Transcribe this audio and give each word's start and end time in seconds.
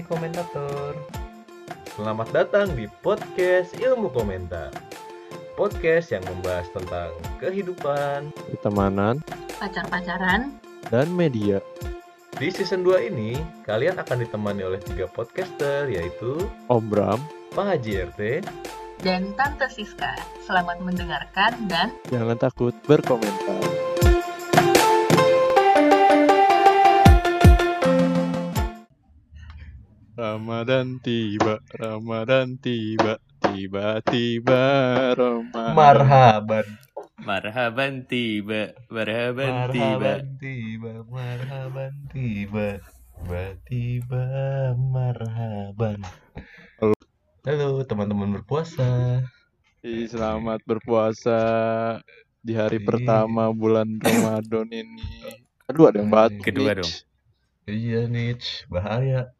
Hai 0.00 0.08
komentator 0.08 0.96
Selamat 1.92 2.32
datang 2.32 2.72
di 2.72 2.88
podcast 3.04 3.76
Ilmu 3.76 4.08
Komentar 4.08 4.72
Podcast 5.52 6.08
yang 6.08 6.24
membahas 6.24 6.72
tentang 6.72 7.12
kehidupan 7.36 8.32
pertemanan, 8.32 9.20
pacar-pacaran, 9.60 10.56
dan 10.88 11.04
media. 11.12 11.60
Di 12.32 12.48
season 12.48 12.80
2 12.80 13.12
ini, 13.12 13.36
kalian 13.68 14.00
akan 14.00 14.24
ditemani 14.24 14.72
oleh 14.72 14.80
tiga 14.80 15.04
podcaster 15.04 15.84
yaitu 15.92 16.48
Om 16.72 16.88
Bram, 16.88 17.20
Pak 17.52 17.76
Haji 17.76 18.08
RT 18.08 18.20
dan 19.04 19.36
Tante 19.36 19.68
Siska. 19.68 20.16
Selamat 20.48 20.80
mendengarkan 20.80 21.68
dan 21.68 21.92
jangan 22.08 22.40
takut 22.40 22.72
berkomentar. 22.88 23.79
Ramadan 30.20 31.00
tiba, 31.00 31.64
Ramadan 31.80 32.60
tiba, 32.60 33.16
tiba-tiba 33.40 34.60
Ramadan. 35.16 35.72
Marhaban 35.72 36.68
Marhaban 37.24 38.04
tiba, 38.04 38.76
marhaban 38.92 39.72
tiba. 39.72 40.20
Marhaban 40.20 40.36
tiba 40.36 40.92
Marhaban 41.08 41.92
tiba 42.12 42.84
Tiba-tiba 43.16 44.24
Marhaban 44.76 46.04
Halo. 47.48 47.80
Teman-teman 47.88 48.36
berpuasa 48.36 49.24
selamat 49.80 50.60
berpuasa 50.68 51.40
di 52.44 52.52
hari 52.52 52.76
Ih. 52.76 52.84
pertama 52.84 53.48
bulan 53.56 53.96
Ramadan 53.96 54.68
ini. 54.68 55.32
Aduh, 55.64 55.88
ada 55.88 56.04
yang 56.04 56.12
batuk. 56.12 56.44
Kedua 56.44 56.76
dong. 56.76 56.92
Iya 57.64 58.04
nih 58.04 58.36
bahaya 58.68 59.32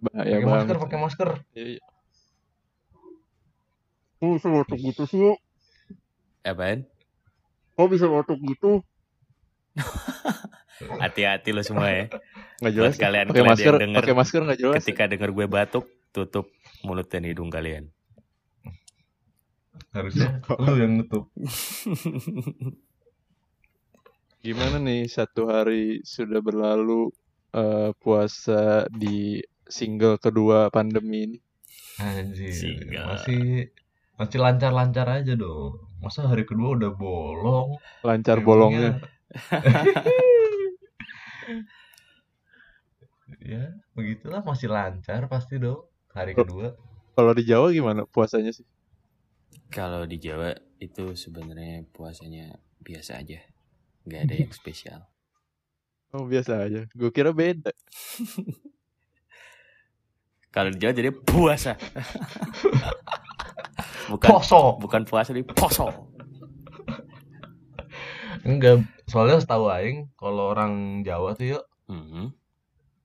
Bahaya 0.00 0.36
Pakai 0.40 0.48
masker 0.48 0.76
pakai 0.80 0.98
masker 0.98 1.28
Iya. 1.52 1.82
Kok 4.20 4.28
bisa 4.36 4.48
batuk 4.52 4.78
gitu 4.80 5.02
sih? 5.08 5.32
Apaan? 6.44 6.84
Kok 7.72 7.88
bisa 7.88 8.04
batuk 8.04 8.36
gitu? 8.44 8.84
Hati-hati 11.04 11.52
lo 11.52 11.60
semua 11.64 11.88
ya. 11.88 12.04
Nggak 12.60 12.72
jelas. 12.72 12.94
Buat 12.96 13.00
kalian- 13.00 13.28
pakai 13.28 13.40
kalian 13.40 13.52
masker, 13.56 13.74
denger, 13.80 14.00
pakai 14.04 14.16
masker 14.16 14.40
nggak 14.44 14.60
jelas. 14.60 14.76
Ketika 14.84 15.04
denger 15.08 15.30
gue 15.32 15.46
batuk, 15.48 15.84
tutup 16.12 16.52
mulut 16.84 17.08
dan 17.08 17.24
hidung 17.24 17.48
kalian. 17.48 17.88
Harusnya 19.90 20.38
lu 20.54 20.78
yang 20.78 21.02
nutup 21.02 21.26
Gimana 24.40 24.78
nih 24.78 25.10
satu 25.10 25.50
hari 25.50 26.00
sudah 26.06 26.38
berlalu 26.38 27.10
eh, 27.52 27.90
puasa 27.98 28.86
di 28.88 29.42
single 29.70 30.18
kedua 30.18 30.68
pandemi 30.68 31.24
ini? 31.26 31.38
Anjir 32.00 32.52
Single. 32.52 33.06
Masih 33.06 33.70
Masih 34.20 34.38
lancar-lancar 34.40 35.08
aja 35.08 35.32
dong 35.36 35.80
Masa 36.00 36.28
hari 36.28 36.44
kedua 36.44 36.76
udah 36.76 36.92
bolong 36.92 37.76
Lancar 38.04 38.40
bolongnya. 38.44 39.00
Ya 43.40 43.72
begitulah 43.96 44.44
masih 44.44 44.68
lancar 44.68 45.24
pasti 45.30 45.56
dong 45.56 45.86
Hari 46.12 46.34
kedua 46.36 46.76
Kalau 47.16 47.32
di 47.32 47.44
Jawa 47.46 47.70
gimana 47.72 48.04
puasanya 48.04 48.52
sih? 48.52 48.66
Kalau 49.70 50.02
di 50.02 50.18
Jawa 50.18 50.50
itu 50.82 51.14
sebenarnya 51.14 51.86
puasanya 51.94 52.58
biasa 52.82 53.20
aja. 53.22 53.38
Nggak 54.08 54.20
ada 54.26 54.34
yang 54.40 54.52
spesial. 54.54 55.00
Oh 56.10 56.26
biasa 56.26 56.66
aja. 56.66 56.90
Gue 56.90 57.10
kira 57.14 57.30
beda. 57.30 57.70
Kalau 60.50 60.68
di 60.68 60.78
Jawa 60.78 60.92
jadi 60.92 61.10
puasa. 61.14 61.72
bukan 64.10 64.28
Poso 64.28 64.76
bukan 64.76 65.02
puasa 65.04 65.30
di 65.30 65.42
poso. 65.42 65.88
Enggak 68.40 68.82
Soalnya 69.04 69.36
setahu 69.38 69.68
Aing 69.68 70.08
Kalau 70.14 70.50
orang 70.50 71.02
Jawa 71.02 71.34
tuh 71.34 71.54
yuk 71.54 71.62
Mhm. 71.86 72.32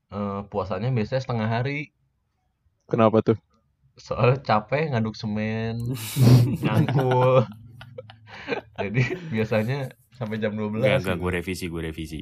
eh, 0.10 0.40
Puasanya 0.48 0.90
biasanya 0.90 1.20
setengah 1.20 1.48
hari 1.48 1.92
Kenapa 2.86 3.22
tuh? 3.22 3.38
soalnya 3.96 4.40
capek 4.40 4.92
ngaduk 4.92 5.16
semen 5.16 5.80
nyangkul 6.64 7.44
jadi 8.76 9.02
biasanya 9.32 9.88
sampai 10.12 10.36
jam 10.36 10.52
12 10.52 10.84
Enggak, 10.84 11.00
enggak, 11.00 11.18
gue 11.18 11.32
revisi, 11.34 11.66
gue 11.66 11.82
revisi. 11.82 12.20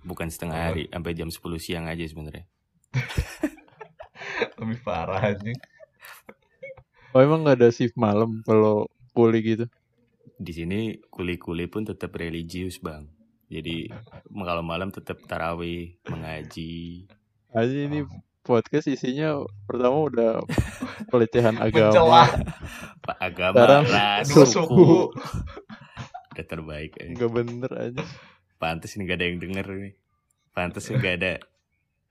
Bukan 0.00 0.26
setengah 0.26 0.70
hari, 0.70 0.86
sampai 0.86 1.10
jam 1.12 1.26
10 1.26 1.36
siang 1.58 1.84
aja 1.84 2.00
sebenarnya. 2.00 2.46
lebih 4.56 4.78
parah 4.80 5.22
anjing 5.24 5.56
Oh 7.10 7.24
emang 7.24 7.40
nggak 7.40 7.56
ada 7.58 7.70
shift 7.72 7.96
malam 7.96 8.44
kalau 8.44 8.84
kuli 9.10 9.40
gitu? 9.40 9.64
Di 10.36 10.52
sini 10.52 10.78
kuli-kuli 11.08 11.64
pun 11.64 11.82
tetap 11.82 12.12
religius, 12.14 12.76
Bang. 12.78 13.08
Jadi 13.48 13.88
kalau 14.28 14.60
malam 14.60 14.92
tetap 14.92 15.16
tarawih, 15.24 15.96
mengaji. 16.04 17.08
Aja 17.48 17.72
ini 17.72 18.04
podcast 18.44 18.92
isinya 18.92 19.40
pertama 19.64 20.04
udah 20.04 20.32
pelecehan 21.08 21.56
agama. 21.64 22.28
Pak 23.00 23.18
agama, 23.18 23.56
Sekarang 23.56 23.84
ras, 23.88 24.26
suku. 24.28 24.44
suku 24.44 24.86
Udah 26.36 26.44
terbaik. 26.44 26.92
eh. 27.00 27.16
Nggak 27.16 27.30
bener 27.32 27.70
aja. 27.72 28.04
Pantes 28.60 28.94
ini 28.94 29.08
gak 29.08 29.18
ada 29.18 29.26
yang 29.32 29.40
denger 29.40 29.64
nih. 29.64 29.94
Pantes 30.52 30.92
gak 30.92 31.14
ada. 31.18 31.40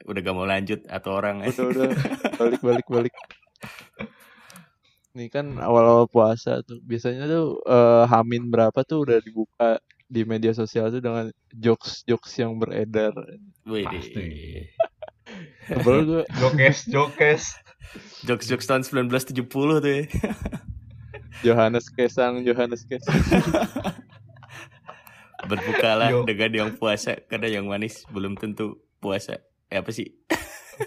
Udah 0.06 0.19
gak 0.22 0.35
mau 0.35 0.46
lanjut 0.46 0.85
atau 0.85 1.12
orang. 1.18 1.41
eh. 1.41 1.52
Udah 1.52 1.90
udah 1.90 1.90
balik 2.41 2.62
balik 2.62 2.88
balik. 2.88 3.13
Ini 5.18 5.34
kan 5.34 5.58
awal-awal 5.58 6.06
puasa 6.06 6.62
tuh 6.62 6.78
biasanya 6.85 7.25
tuh 7.25 7.58
eh, 7.66 8.03
Hamin 8.06 8.53
berapa 8.53 8.85
tuh 8.85 9.02
udah 9.09 9.18
dibuka 9.18 9.81
di 10.08 10.22
media 10.24 10.53
sosial 10.53 10.94
tuh 10.94 11.02
dengan 11.02 11.34
jokes-jokes 11.52 12.38
yang 12.38 12.62
beredar. 12.62 13.12
Wih, 13.66 13.84
Pasti. 13.84 14.24
Sebel 15.68 15.97
gue 16.06 16.24
jokes 16.40 16.88
jokes 16.88 17.44
Jokes-jokes 18.24 18.68
tahun 18.68 18.84
1970 18.84 19.47
tuh 19.47 19.91
ya. 19.91 20.03
Johannes 21.46 21.88
Kesang, 21.90 22.41
Johannes 22.44 22.84
Kesang. 22.84 23.16
Berbukalah 25.47 26.09
Yo. 26.12 26.25
dengan 26.25 26.52
yang 26.52 26.69
puasa. 26.75 27.16
Karena 27.29 27.47
yang 27.47 27.66
manis 27.69 28.03
belum 28.09 28.35
tentu 28.35 28.81
puasa. 29.00 29.40
Eh, 29.67 29.78
apa 29.78 29.91
sih? 29.91 30.07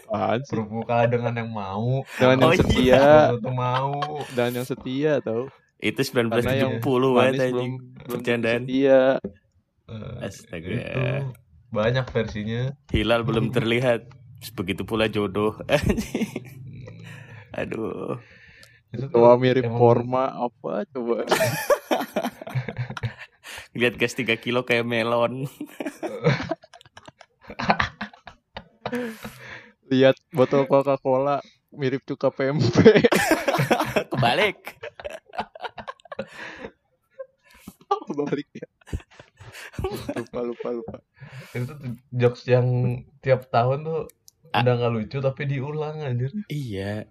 Apaan 0.06 0.40
sih? 0.40 0.54
berbuka 0.54 1.04
dengan 1.04 1.34
yang 1.34 1.50
mau 1.50 2.06
Dengan 2.14 2.36
yang 2.38 2.46
Oh, 2.46 2.54
iya. 2.54 2.62
setia, 2.62 3.02
Belum 3.34 3.54
mau 3.54 3.92
dengan 4.28 4.52
yang 4.54 4.66
setia 4.66 5.12
tau. 5.18 5.50
Itu 5.76 6.00
Karena 6.00 6.52
yang 6.54 6.78
1970 6.78 7.10
banget 7.10 7.32
anjing. 7.34 7.50
belum 7.50 7.70
belum 7.98 8.08
Bercandaan. 8.10 8.62
setia. 8.62 9.00
Eh, 9.84 10.16
Astaga. 10.22 10.68
itu 10.70 11.04
banyak 11.70 12.06
versinya 12.06 12.62
Hilal 12.88 13.22
belum 13.22 13.50
terlihat. 13.50 14.06
Begitu 14.52 14.82
pula 14.82 15.04
jodoh. 15.06 15.58
Aduh. 17.52 18.16
itu 18.90 19.06
Tua 19.06 19.34
mirip 19.36 19.62
emang- 19.62 19.76
korma 19.76 20.24
apa 20.40 20.82
coba? 20.88 21.22
Lihat 23.72 23.94
gas 23.96 24.14
3 24.14 24.34
kilo 24.36 24.62
kayak 24.62 24.82
melon. 24.82 25.46
Lihat 29.86 30.16
botol 30.30 30.64
Coca-Cola 30.64 31.42
mirip 31.70 32.02
cuka 32.04 32.30
pempek. 32.30 33.06
Kebalik. 34.10 34.58
Balik 38.10 38.48
ya. 38.54 38.68
Lupa 40.14 40.40
lupa 40.42 40.68
lupa. 40.72 40.96
itu 41.52 41.72
jokes 42.12 42.46
yang 42.46 42.66
tiap 43.20 43.48
tahun 43.48 43.82
tuh 43.82 44.00
Ah. 44.50 44.66
udah 44.66 44.82
nggak 44.82 44.92
lucu 44.92 45.18
tapi 45.22 45.46
diulang 45.46 46.02
anjir 46.02 46.34
Iya. 46.50 47.06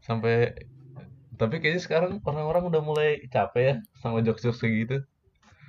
sampai 0.00 0.56
tapi 1.36 1.60
kayaknya 1.60 1.84
sekarang 1.84 2.12
orang-orang 2.24 2.64
udah 2.64 2.80
mulai 2.80 3.08
capek 3.28 3.60
ya 3.60 3.74
sama 3.94 4.24
jokes-jokes 4.24 4.56
kayak 4.56 4.74
gitu 4.80 4.96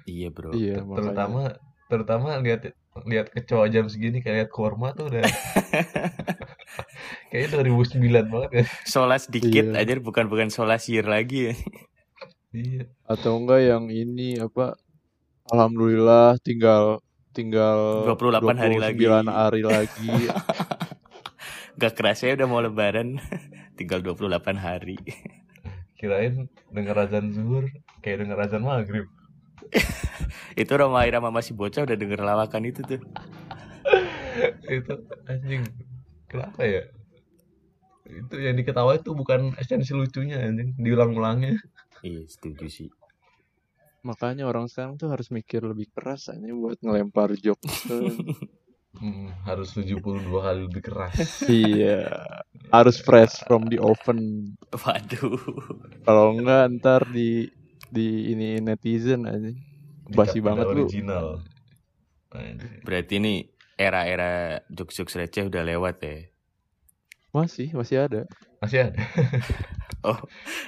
Iya, 0.07 0.28
Bro. 0.31 0.56
Iya, 0.56 0.80
makanya. 0.80 0.96
terutama 0.96 1.42
terutama 1.92 2.28
lihat 2.39 2.72
lihat 3.04 3.28
kecoa 3.30 3.66
jam 3.68 3.88
segini 3.88 4.22
kayak 4.22 4.45
lihat 4.45 4.51
kurma 4.54 4.94
tuh 4.94 5.10
udah 5.10 5.25
kayaknya 7.30 7.66
2009 7.66 8.30
banget 8.30 8.50
ya 8.54 8.63
Solas 8.86 9.25
dikit 9.25 9.74
Iya. 9.74 9.81
aja 9.81 9.92
bukan 9.98 10.30
bukan 10.30 10.48
solas 10.48 10.86
year 10.86 11.06
lagi 11.06 11.50
ya. 11.50 11.54
iya 12.54 12.84
Atau 13.04 13.36
enggak 13.36 13.60
yang 13.63 13.90
ini 13.90 14.38
apa? 14.38 14.78
Alhamdulillah 15.50 16.38
tinggal 16.40 17.01
tinggal 17.34 18.06
28 18.13 18.56
hari 18.56 18.78
lagi. 18.78 19.04
29 19.04 19.28
hari 19.28 19.62
lagi. 19.62 20.10
Gak 21.74 21.98
kerasa 21.98 22.30
ya 22.30 22.38
udah 22.38 22.48
mau 22.48 22.62
lebaran. 22.62 23.18
Tinggal 23.74 24.06
28 24.06 24.54
hari. 24.56 24.96
kirain 25.98 26.46
denger 26.69 26.96
azan 27.00 27.31
zuhur 27.31 27.66
kayak 28.00 28.22
denger 28.22 28.38
azan 28.38 28.62
maghrib 28.62 29.07
itu 30.62 30.72
Roma 30.74 31.06
Irama 31.06 31.34
masih 31.34 31.58
bocah 31.58 31.86
udah 31.86 31.98
denger 31.98 32.22
lawakan 32.22 32.70
itu 32.70 32.81
tuh. 32.86 33.02
itu 34.66 34.94
anjing 35.30 35.62
kenapa 36.25 36.66
ya 36.66 36.84
itu 38.10 38.36
yang 38.42 38.58
diketahui 38.58 38.98
itu 38.98 39.14
bukan 39.14 39.54
esensi 39.62 39.94
lucunya 39.94 40.42
anjing 40.42 40.74
diulang-ulangnya 40.81 41.62
Iya, 42.04 42.28
setuju 42.28 42.68
sih. 42.68 42.90
Makanya 44.04 44.44
orang 44.44 44.68
sekarang 44.68 45.00
tuh 45.00 45.08
harus 45.08 45.31
mikir 45.31 45.64
lebih 45.64 45.88
keras 45.96 46.28
aja 46.28 46.52
buat 46.52 46.75
ngelempar 46.84 47.31
jokes. 47.40 47.72
tuh. 47.90 48.12
Hmm, 48.94 49.31
harus 49.48 49.74
72 49.74 50.22
kali 50.30 50.60
lebih 50.70 50.86
keras 50.86 51.18
iya. 51.50 52.06
Harus 52.70 53.02
fresh 53.02 53.42
from 53.48 53.66
the 53.72 53.80
oven. 53.81 54.54
Waduh. 54.70 55.40
Kalau 56.06 56.38
enggak 56.38 56.78
ntar 56.78 57.02
di 57.10 57.50
di 57.94 58.34
ini 58.34 58.57
netizen 58.57 59.30
aja. 59.30 59.54
Basi 60.10 60.42
banget 60.42 60.66
lu. 60.68 60.84
original. 60.84 61.45
Berarti 62.81 63.22
ini 63.22 63.45
era-era 63.78 64.62
jokes-jokes 64.68 65.13
receh 65.16 65.45
udah 65.45 65.62
lewat 65.62 66.01
ya. 66.01 66.18
Masih, 67.30 67.69
masih 67.74 67.98
ada. 68.01 68.22
masih 68.62 68.90
ada 68.90 69.01
Oh, 70.07 70.19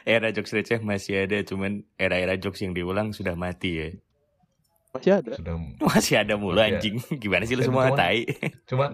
era 0.03 0.31
jokes 0.31 0.49
receh 0.49 0.79
masih 0.79 1.27
ada, 1.27 1.43
cuman 1.43 1.83
era-era 1.95 2.35
jokes 2.35 2.63
yang 2.63 2.71
diulang 2.71 3.11
sudah 3.11 3.35
mati 3.35 3.71
ya. 3.75 3.89
Masih 4.95 5.11
ada. 5.19 5.33
sudah 5.35 5.55
Masih 5.91 6.15
ada 6.15 6.33
mulu 6.37 6.55
Masih 6.55 6.69
anjing. 6.71 6.95
Gimana 7.21 7.43
sih 7.43 7.53
lu 7.53 7.61
semua 7.61 7.91
cuman- 7.91 7.99
tai? 7.99 8.23
cuman 8.65 8.89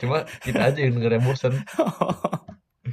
cuma 0.00 0.24
kita 0.40 0.72
aja 0.72 0.80
yang 0.80 0.96
dengernya 0.96 1.20
bosen 1.20 1.52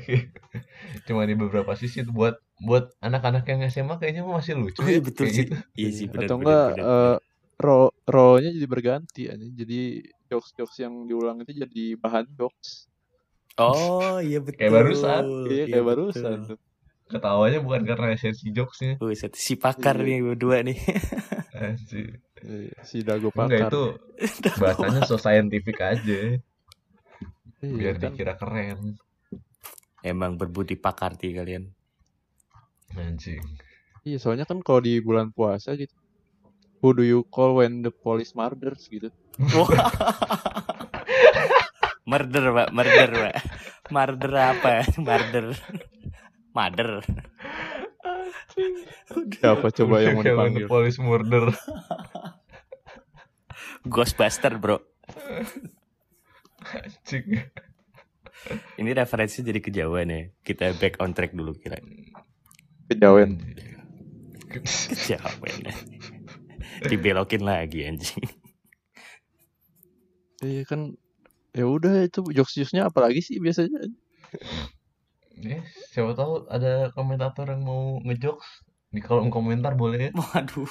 cuma 1.08 1.22
di 1.30 1.36
beberapa 1.38 1.74
sisi 1.76 2.04
tuh 2.08 2.14
buat 2.16 2.36
buat 2.60 2.90
anak-anak 3.00 3.44
yang 3.48 3.60
SMA 3.70 3.96
kayaknya 4.02 4.24
masih 4.26 4.58
lucu 4.58 4.82
Oh, 4.82 4.88
ya 4.88 4.98
iya 4.98 5.02
betul 5.04 5.26
kayak 5.26 5.36
sih. 5.36 5.46
gitu. 5.46 5.56
Iya 5.78 5.90
sih 5.94 6.06
benar 6.10 6.26
Atau 6.28 6.38
enggak 6.42 6.68
eh 6.74 6.78
benar. 6.78 7.20
ro 7.58 7.80
role-nya 8.06 8.50
jadi 8.54 8.68
berganti 8.70 9.22
aja. 9.30 9.46
Jadi 9.46 9.80
jokes-jokes 10.30 10.78
yang 10.84 10.94
diulang 11.10 11.38
itu 11.42 11.52
jadi 11.58 11.86
bahan 11.98 12.26
jokes. 12.38 12.90
Oh, 13.58 14.22
iya 14.22 14.38
betul. 14.38 14.60
Kayak 14.62 14.74
barusan. 14.78 15.24
Iya, 15.50 15.64
kayak 15.72 15.86
barusan 15.90 16.38
betul. 16.46 16.58
ketawanya 17.08 17.60
bukan 17.64 17.84
karena 17.88 18.08
esensi 18.14 18.52
jokesnya 18.52 19.00
Wih, 19.00 19.16
satu 19.16 19.40
si 19.40 19.56
pakar 19.56 19.96
Iya. 19.98 20.06
nih 20.06 20.20
berdua 20.28 20.58
nih. 20.68 20.78
Anjing. 21.56 22.20
Iya, 22.38 22.78
Si 22.86 22.98
Dago 23.02 23.34
enggak 23.34 23.60
Pakar. 23.66 23.72
itu 23.72 23.84
bahasanya 24.62 25.02
so 25.10 25.16
scientific 25.18 25.78
aja 25.82 26.20
Iya, 27.64 27.74
biar 27.74 27.96
kan. 27.98 28.12
dikira 28.14 28.34
keren 28.38 29.00
Emang 30.08 30.40
berbudi 30.40 30.80
pakarti 30.80 31.36
kalian. 31.36 31.68
anjing 32.96 33.44
Iya, 34.08 34.24
soalnya 34.24 34.48
kan 34.48 34.64
kalau 34.64 34.80
di 34.80 35.04
bulan 35.04 35.36
puasa 35.36 35.76
gitu. 35.76 35.92
Who 36.80 36.96
do 36.96 37.04
you 37.04 37.28
call 37.28 37.60
when 37.60 37.84
the 37.84 37.92
police 37.92 38.32
murders 38.32 38.88
gitu. 38.88 39.12
murder, 42.10 42.56
Pak. 42.56 42.70
Murder, 42.72 43.12
Pak. 43.12 43.36
Murder 43.92 44.34
apa? 44.40 44.88
Murder. 44.96 45.52
Mother. 46.58 47.06
Siapa 49.38 49.70
coba 49.70 50.02
yang 50.02 50.18
mau 50.18 50.26
dipanggil? 50.26 50.66
police 50.66 50.98
murder 50.98 51.54
Ghostbuster, 53.86 54.58
Bro. 54.58 54.82
anjing 56.68 57.46
Ini 58.78 58.90
referensi 58.96 59.44
jadi 59.44 59.60
kejauhan 59.60 60.08
ya. 60.10 60.22
Kita 60.44 60.74
back 60.78 61.02
on 61.04 61.12
track 61.12 61.34
dulu 61.34 61.56
kira. 61.58 61.78
Kejawen. 62.88 63.42
Kejauhan. 64.48 65.56
Dibelokin 66.88 67.44
lagi 67.44 67.88
anjing. 67.88 68.26
Iya 70.46 70.64
kan 70.70 70.94
ya 71.58 71.66
udah 71.66 72.06
itu 72.06 72.22
jokes-jokesnya 72.22 72.94
apalagi 72.94 73.26
sih 73.26 73.42
biasanya 73.42 73.90
Ya, 75.38 75.62
siapa 75.94 76.18
tahu 76.18 76.50
ada 76.50 76.90
komentator 76.98 77.46
yang 77.46 77.62
mau 77.62 78.02
ngejokes 78.02 78.66
di 78.90 79.06
kolom 79.06 79.30
komentar 79.30 79.78
boleh 79.78 80.10
ya. 80.10 80.12
Waduh. 80.18 80.66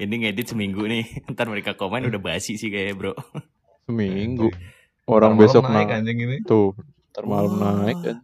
Ini 0.00 0.14
ngedit 0.24 0.56
seminggu 0.56 0.88
nih. 0.88 1.28
Ntar 1.28 1.52
mereka 1.52 1.76
komen 1.76 2.08
udah 2.08 2.16
basi 2.16 2.56
sih 2.56 2.72
kayaknya, 2.72 2.96
Bro. 2.96 3.12
seminggu. 3.84 4.48
Orang 5.06 5.36
Ntar 5.36 5.40
besok 5.44 5.64
naik 5.68 5.90
anjing 5.90 6.18
ini. 6.18 6.36
tuh 6.42 6.72
ntar 7.12 7.24
malam 7.24 7.52
Wah. 7.54 7.84
naik 7.84 7.98
kan 8.00 8.18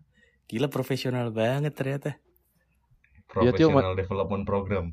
Gila 0.50 0.66
profesional 0.66 1.30
banget 1.30 1.78
ternyata. 1.78 2.18
Iya, 3.38 3.54
Tio, 3.54 3.70
Professional 3.70 3.94
Development 3.94 4.42
Program. 4.42 4.86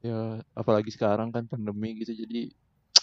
ya 0.00 0.38
apalagi 0.54 0.94
sekarang 0.94 1.34
kan 1.34 1.50
pandemi 1.50 1.98
gitu 1.98 2.14
jadi 2.14 2.46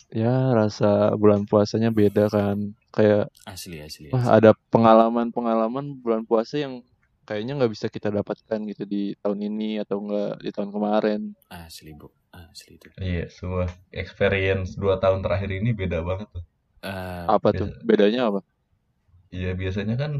ya 0.07 0.55
rasa 0.55 1.11
bulan 1.19 1.43
puasanya 1.43 1.91
beda 1.91 2.31
kan 2.31 2.71
kayak 2.95 3.27
Asli 3.43 3.83
asli. 3.83 4.07
wah 4.07 4.23
asli. 4.23 4.35
ada 4.39 4.55
pengalaman-pengalaman 4.71 5.99
bulan 5.99 6.23
puasa 6.23 6.63
yang 6.63 6.79
kayaknya 7.27 7.51
nggak 7.57 7.71
bisa 7.75 7.87
kita 7.95 8.09
dapatkan 8.17 8.59
gitu 8.71 8.83
di 8.93 9.01
tahun 9.21 9.39
ini 9.49 9.69
atau 9.83 9.97
enggak 10.03 10.29
di 10.45 10.49
tahun 10.55 10.69
kemarin 10.75 11.21
Asli, 11.49 11.91
Bro. 11.93 12.09
Asli 12.33 12.75
itu. 12.75 12.89
Iya, 13.07 13.23
semua 13.37 13.65
experience 14.01 14.69
2 14.81 14.95
tahun 15.03 15.19
terakhir 15.25 15.49
ini 15.59 15.69
beda 15.81 15.99
banget 16.09 16.27
tuh. 16.35 16.43
Eh, 16.83 17.23
apa 17.35 17.49
beda. 17.51 17.59
tuh 17.59 17.67
bedanya 17.87 18.19
apa 18.29 18.39
Iya, 19.35 19.49
biasanya 19.61 19.95
kan 20.01 20.11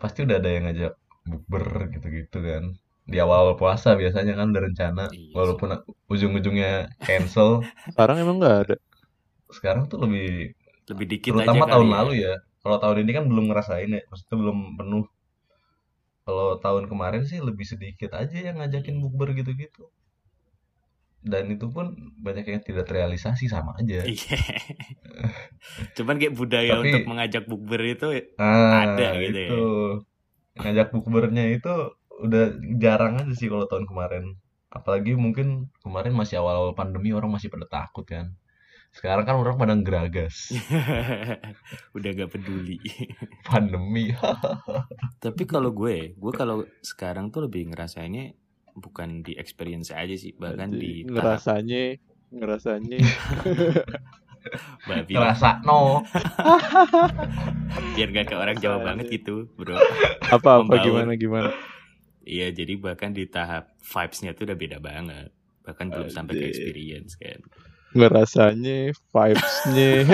pasti 0.00 0.18
udah 0.26 0.36
ada 0.40 0.50
yang 0.54 0.64
ngajak 0.66 0.92
bukber 1.30 1.64
gitu-gitu 1.94 2.38
kan. 2.48 2.64
Di 3.12 3.16
awal 3.24 3.44
puasa 3.60 3.88
biasanya 4.00 4.32
kan 4.38 4.46
udah 4.52 4.62
rencana, 4.68 5.02
Iya 5.12 5.36
walaupun 5.36 5.68
ujung-ujungnya 6.12 6.68
cancel. 7.06 7.50
sekarang 7.92 8.16
emang 8.22 8.36
nggak 8.40 8.56
ada 8.66 8.76
Sekarang 9.56 9.84
tuh 9.90 9.98
lebih 10.04 10.26
lebih 10.90 11.06
dikit 11.12 11.34
terutama 11.34 11.44
aja 11.44 11.60
tahun 11.72 11.88
kali 11.88 11.92
lalu 11.96 12.12
ya. 12.26 12.34
Kalau 12.62 12.76
tahun 12.82 12.98
ini 13.06 13.12
kan 13.16 13.24
belum 13.30 13.44
ngerasain 13.50 13.90
ya, 13.96 14.00
maksudnya 14.10 14.36
belum 14.42 14.58
penuh. 14.78 15.04
Kalau 16.22 16.58
tahun 16.58 16.86
kemarin 16.86 17.26
sih 17.26 17.42
lebih 17.42 17.66
sedikit 17.66 18.14
aja 18.14 18.38
yang 18.38 18.62
ngajakin 18.62 19.02
bukber 19.02 19.34
gitu-gitu. 19.34 19.90
Dan 21.22 21.54
itu 21.54 21.70
pun 21.70 21.94
banyak 22.18 22.46
yang 22.46 22.62
tidak 22.62 22.86
terrealisasi 22.86 23.46
sama 23.46 23.74
aja. 23.78 24.02
Iya. 24.10 24.38
Cuman 25.94 26.18
kayak 26.18 26.34
budaya 26.34 26.78
Tapi- 26.78 26.90
untuk 26.90 27.06
mengajak 27.06 27.44
bukber 27.46 27.80
itu 27.86 28.06
Ah, 28.36 28.82
Ada 28.98 29.08
gitu 29.20 29.38
ya. 29.38 29.48
itu. 29.50 29.64
Ngajak 30.58 30.88
bukbernya 30.90 31.44
itu 31.54 31.72
udah 32.22 32.44
jarang 32.78 33.22
aja 33.22 33.32
sih 33.34 33.46
kalau 33.46 33.66
tahun 33.66 33.86
kemarin. 33.86 34.24
Apalagi 34.72 35.14
mungkin 35.14 35.70
kemarin 35.80 36.12
masih 36.12 36.42
awal-awal 36.42 36.74
pandemi 36.74 37.14
orang 37.14 37.30
masih 37.30 37.50
pada 37.50 37.66
takut 37.70 38.02
kan. 38.02 38.34
Sekarang 38.92 39.24
kan 39.24 39.40
orang 39.40 39.56
pada 39.56 39.74
geragas. 39.80 40.52
udah 41.96 42.10
gak 42.12 42.30
peduli. 42.30 42.76
Pandemi. 43.48 44.12
Tapi 45.16 45.42
kalau 45.48 45.72
gue, 45.72 46.12
gue 46.12 46.32
kalau 46.36 46.68
sekarang 46.84 47.32
tuh 47.32 47.48
lebih 47.48 47.72
ngerasainnya 47.72 48.36
bukan 48.76 49.24
di 49.24 49.36
experience 49.36 49.92
aja 49.92 50.12
sih, 50.12 50.36
bahkan 50.36 50.72
di 50.72 51.04
Jadi, 51.04 51.12
tahap 51.12 51.24
ngerasanya 51.40 51.82
ngerasanya 52.40 52.98
babi 54.88 55.12
Ngerasa 55.12 55.60
no. 55.68 56.00
biar 57.92 58.08
gak 58.12 58.32
ke 58.32 58.34
orang 58.36 58.56
Jawa 58.56 58.80
banget 58.80 59.12
gitu, 59.12 59.52
bro. 59.56 59.76
apa 59.76 59.84
apa 60.32 60.64
Membaur. 60.64 60.80
gimana 60.80 61.12
gimana 61.20 61.50
Iya, 62.22 62.54
jadi 62.54 62.78
bahkan 62.78 63.10
di 63.10 63.26
tahap 63.26 63.74
vibes-nya 63.82 64.32
tuh 64.38 64.46
udah 64.46 64.54
beda 64.54 64.78
banget. 64.78 65.34
Bahkan 65.66 65.86
belum 65.90 66.08
sampai 66.10 66.38
ke 66.38 66.46
experience 66.54 67.18
kan. 67.18 67.42
Ngerasanya 67.92 68.92
vibes-nya 68.92 69.92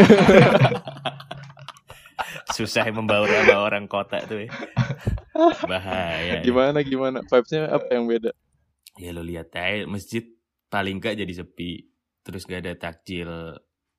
Susah 2.56 2.82
ya 2.88 2.92
membaur 2.92 3.28
sama 3.28 3.60
orang 3.60 3.86
kota 3.86 4.24
tuh 4.24 4.48
ya. 4.48 4.50
Bahaya. 5.68 6.42
gimana 6.42 6.82
gimana 6.82 7.22
vibes-nya 7.22 7.70
apa 7.70 7.86
yang 7.94 8.10
beda 8.10 8.34
Ya 8.98 9.14
lo 9.14 9.22
lihat 9.22 9.54
aja 9.54 9.86
masjid 9.86 10.26
paling 10.72 10.98
gak 10.98 11.14
jadi 11.14 11.32
sepi. 11.32 11.86
Terus 12.26 12.44
gak 12.44 12.66
ada 12.66 12.74
takjil 12.74 13.30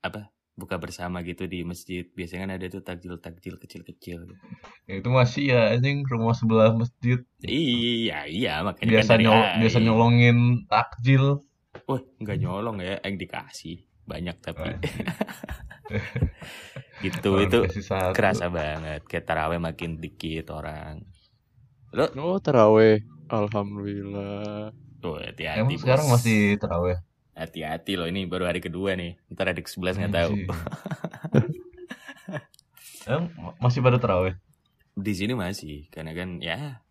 apa 0.03 0.27
buka 0.59 0.75
bersama 0.75 1.23
gitu 1.23 1.47
di 1.47 1.63
masjid. 1.63 2.03
Biasanya 2.11 2.41
kan 2.43 2.51
ada 2.59 2.65
tuh 2.67 2.83
takjil-takjil 2.83 3.55
kecil-kecil. 3.63 4.27
Itu 4.91 5.09
masih 5.09 5.55
ya 5.55 5.61
anjing 5.71 6.03
rumah 6.03 6.35
sebelah 6.35 6.75
masjid. 6.75 7.23
Iya, 7.47 8.27
iya 8.27 8.53
makanya 8.59 8.99
Biasa 8.99 9.11
kan 9.15 9.19
nyol 9.23 9.39
biasa 9.63 9.77
nyolongin 9.79 10.37
takjil. 10.67 11.39
Wah, 11.89 12.01
nggak 12.21 12.37
nyolong 12.37 12.77
ya, 12.85 13.01
yang 13.01 13.17
dikasih 13.17 13.81
banyak 14.05 14.37
tapi 14.41 14.69
gitu 17.05 17.29
Orang 17.33 17.49
itu 17.49 17.59
kerasa 18.13 18.45
banget. 18.53 19.01
Kayak 19.09 19.25
taraweh 19.25 19.57
makin 19.57 19.97
dikit 19.97 20.53
orang. 20.53 21.01
Lo 21.89 22.05
oh 22.13 22.37
taraweh 22.37 23.01
alhamdulillah 23.29 24.69
tuh 25.01 25.17
hati-hati. 25.17 25.65
Emang 25.65 25.81
sekarang 25.81 26.05
masih 26.13 26.61
terawih. 26.61 26.97
hati-hati 27.39 27.95
loh 27.95 28.05
ini 28.05 28.27
baru 28.27 28.45
hari 28.51 28.59
kedua 28.59 28.93
nih. 28.99 29.17
Ntar 29.31 29.55
hari 29.55 29.63
ke-11 29.65 29.95
nggak 29.97 30.13
tahu. 30.13 30.33
Ma- 33.39 33.57
masih 33.57 33.81
pada 33.81 33.97
terawih? 33.97 34.37
Di 34.93 35.13
sini 35.15 35.33
masih, 35.33 35.87
karena 35.89 36.11
kan 36.13 36.37
ya 36.43 36.83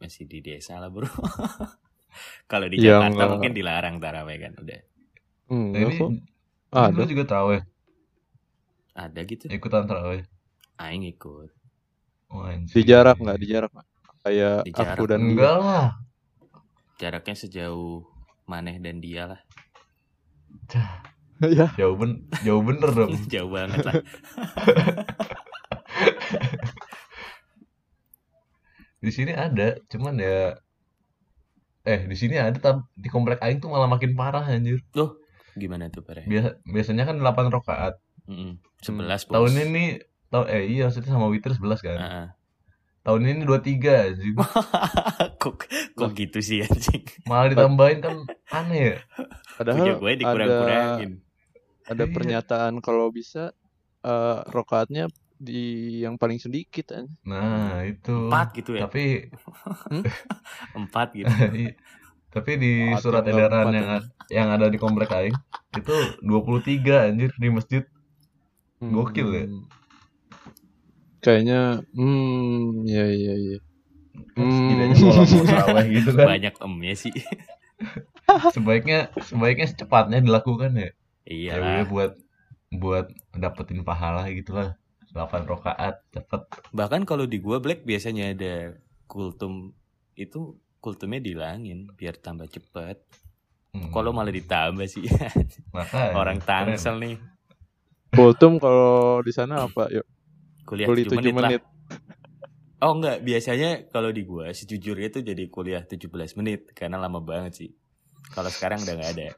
masih 0.00 0.24
di 0.24 0.40
desa 0.40 0.80
lah 0.80 0.88
bro. 0.88 1.06
Kalau 2.50 2.66
di 2.72 2.76
Ya, 2.76 2.82
Jakarta 2.86 3.06
enggak. 3.06 3.28
mungkin 3.32 3.52
dilarang 3.58 3.94
taraweh 4.02 4.36
kan, 4.42 4.52
udah 4.62 4.80
hmm, 5.48 5.66
Nah, 5.72 5.78
ini 5.84 5.92
kok 5.98 6.10
ada 6.72 6.96
lu 6.96 7.02
juga 7.10 7.24
terawih, 7.28 7.60
ada 8.94 9.20
gitu. 9.26 9.44
ikutan 9.56 9.84
terawih. 9.88 10.22
Aing 10.84 11.04
ikut. 11.12 11.50
Oh. 12.34 12.46
Di 12.74 12.82
jarak 12.90 13.16
nggak? 13.22 13.38
Di 13.42 13.46
jarak? 13.52 13.70
Kayak 14.22 14.56
Di 14.64 14.70
jarak. 14.78 14.94
aku 14.94 15.02
dan 15.10 15.20
dia. 15.28 15.28
Enggak 15.28 15.54
lah. 15.60 15.86
Jaraknya 17.00 17.34
sejauh 17.42 17.94
Maneh 18.50 18.76
dan 18.84 18.96
dia 19.04 19.22
lah. 19.30 19.40
ya. 21.40 21.66
Jauh 21.78 21.96
ben 22.00 22.10
jauh 22.44 22.62
bener 22.66 22.90
dong. 22.92 23.12
Jauh 23.32 23.50
banget 23.50 23.80
lah. 23.86 23.94
Di 29.04 29.10
sini 29.16 29.32
ada, 29.32 29.80
cuman 29.90 30.14
ya 30.20 30.60
eh 31.90 32.06
di 32.06 32.14
sini 32.14 32.38
ada 32.38 32.54
tapi 32.54 32.86
di 32.94 33.08
komplek 33.08 33.38
aing 33.38 33.58
tuh 33.58 33.68
malah 33.68 33.86
makin 33.86 34.14
parah 34.14 34.46
anjir. 34.46 34.78
Gimana 35.52 35.90
tuh 35.90 36.00
Pare? 36.00 36.22
Biasa 36.24 36.62
biasanya 36.62 37.04
kan 37.04 37.18
8 37.18 37.50
rakaat. 37.50 37.94
Mm-mm. 38.24 38.62
11 38.80 39.26
bos. 39.26 39.26
Tahun 39.26 39.52
ini 39.60 39.98
tahun 40.30 40.46
eh 40.46 40.62
iya 40.68 40.86
maksudnya 40.86 41.10
sama 41.10 41.26
witir 41.26 41.50
11 41.52 41.82
kan. 41.82 41.98
Heeh. 41.98 42.26
Tahun 43.00 43.20
ini 43.20 43.42
23 43.42 44.06
anjing. 44.06 44.34
kok 45.42 45.66
kok 45.92 46.10
gitu 46.14 46.38
sih 46.38 46.62
anjing. 46.62 47.02
Malah 47.24 47.48
ditambahin 47.52 47.98
kan 47.98 48.14
aneh 48.48 48.94
ya. 48.94 48.96
Punya 49.02 49.56
Padahal 49.58 49.86
gue 49.92 50.06
ada 50.06 50.16
dikurang-kurangin. 50.16 51.12
ada 51.84 52.04
Iya. 52.06 52.12
pernyataan 52.14 52.74
kalau 52.78 53.10
bisa 53.10 53.50
eh 54.00 54.38
rokaatnya 54.46 55.10
di 55.40 55.62
yang 56.04 56.20
paling 56.20 56.36
sedikit 56.36 56.92
kan. 56.92 57.08
Nah, 57.24 57.80
itu. 57.88 58.28
Empat 58.28 58.52
gitu 58.52 58.76
ya. 58.76 58.84
Tapi 58.84 59.32
Empat 60.78 61.08
gitu. 61.16 61.32
Tapi 62.34 62.52
di 62.62 62.72
Oh, 62.94 63.00
surat 63.02 63.26
edaran 63.26 63.66
empat 63.66 63.74
yang 63.74 63.88
ya. 63.90 63.98
yang 64.30 64.48
ada 64.54 64.70
di 64.70 64.78
komplek 64.78 65.10
aing 65.10 65.34
itu 65.74 65.96
23 66.22 67.10
anjir 67.10 67.30
di 67.34 67.48
masjid. 67.50 67.82
Gokil 68.78 69.28
ya? 69.34 69.44
Hmm. 69.48 69.64
Kayaknya 71.20 71.60
hmm 71.92 72.86
ya 72.86 73.04
ya 73.08 73.34
ya. 73.34 73.58
Hmm. 74.38 74.94
gitu 75.96 76.10
kan. 76.14 76.26
Banyak 76.38 76.54
emnya 76.62 76.94
sih. 76.94 77.12
Sebaiknya 78.54 79.10
sebaiknya 79.26 79.66
secepatnya 79.68 80.22
dilakukan 80.22 80.70
ya. 80.76 80.90
Iya 81.28 81.52
Ya 81.60 81.82
buat 81.84 82.14
buat 82.70 83.10
dapetin 83.36 83.82
pahala 83.82 84.30
gitu 84.32 84.54
lah. 84.54 84.79
8 85.10 85.46
rakaat 85.46 86.06
cepet. 86.14 86.40
Bahkan 86.70 87.02
kalau 87.02 87.26
di 87.26 87.42
gua 87.42 87.58
Black 87.58 87.82
biasanya 87.82 88.30
ada 88.30 88.78
kultum 89.10 89.74
itu 90.14 90.54
kultumnya 90.78 91.18
dihilangin 91.18 91.90
biar 91.98 92.14
tambah 92.16 92.46
cepet. 92.46 93.02
Hmm. 93.70 93.90
Kalau 93.94 94.10
malah 94.10 94.34
ditambah 94.34 94.86
sih. 94.86 95.06
Makanya, 95.76 96.14
Orang 96.14 96.38
keren. 96.42 96.74
tangsel 96.74 96.98
nih. 96.98 97.16
Kultum 98.10 98.58
kalau 98.58 99.22
di 99.22 99.30
sana 99.30 99.66
apa? 99.70 99.86
Yuk, 99.90 100.06
Kuliah 100.66 100.86
kuli 100.90 101.06
7 101.06 101.14
7 101.14 101.14
menit, 101.14 101.34
menit. 101.34 101.62
lah. 101.62 101.62
Oh 102.80 102.96
enggak, 102.96 103.20
biasanya 103.20 103.86
kalau 103.92 104.08
di 104.10 104.24
gua 104.24 104.50
sejujurnya 104.50 105.12
tuh 105.12 105.22
jadi 105.22 105.44
kuliah 105.52 105.84
17 105.84 106.10
menit 106.40 106.72
karena 106.72 106.96
lama 106.96 107.20
banget 107.20 107.52
sih. 107.54 107.70
Kalau 108.32 108.48
sekarang 108.48 108.82
udah 108.82 108.94
nggak 108.98 109.12
ada. 109.18 109.28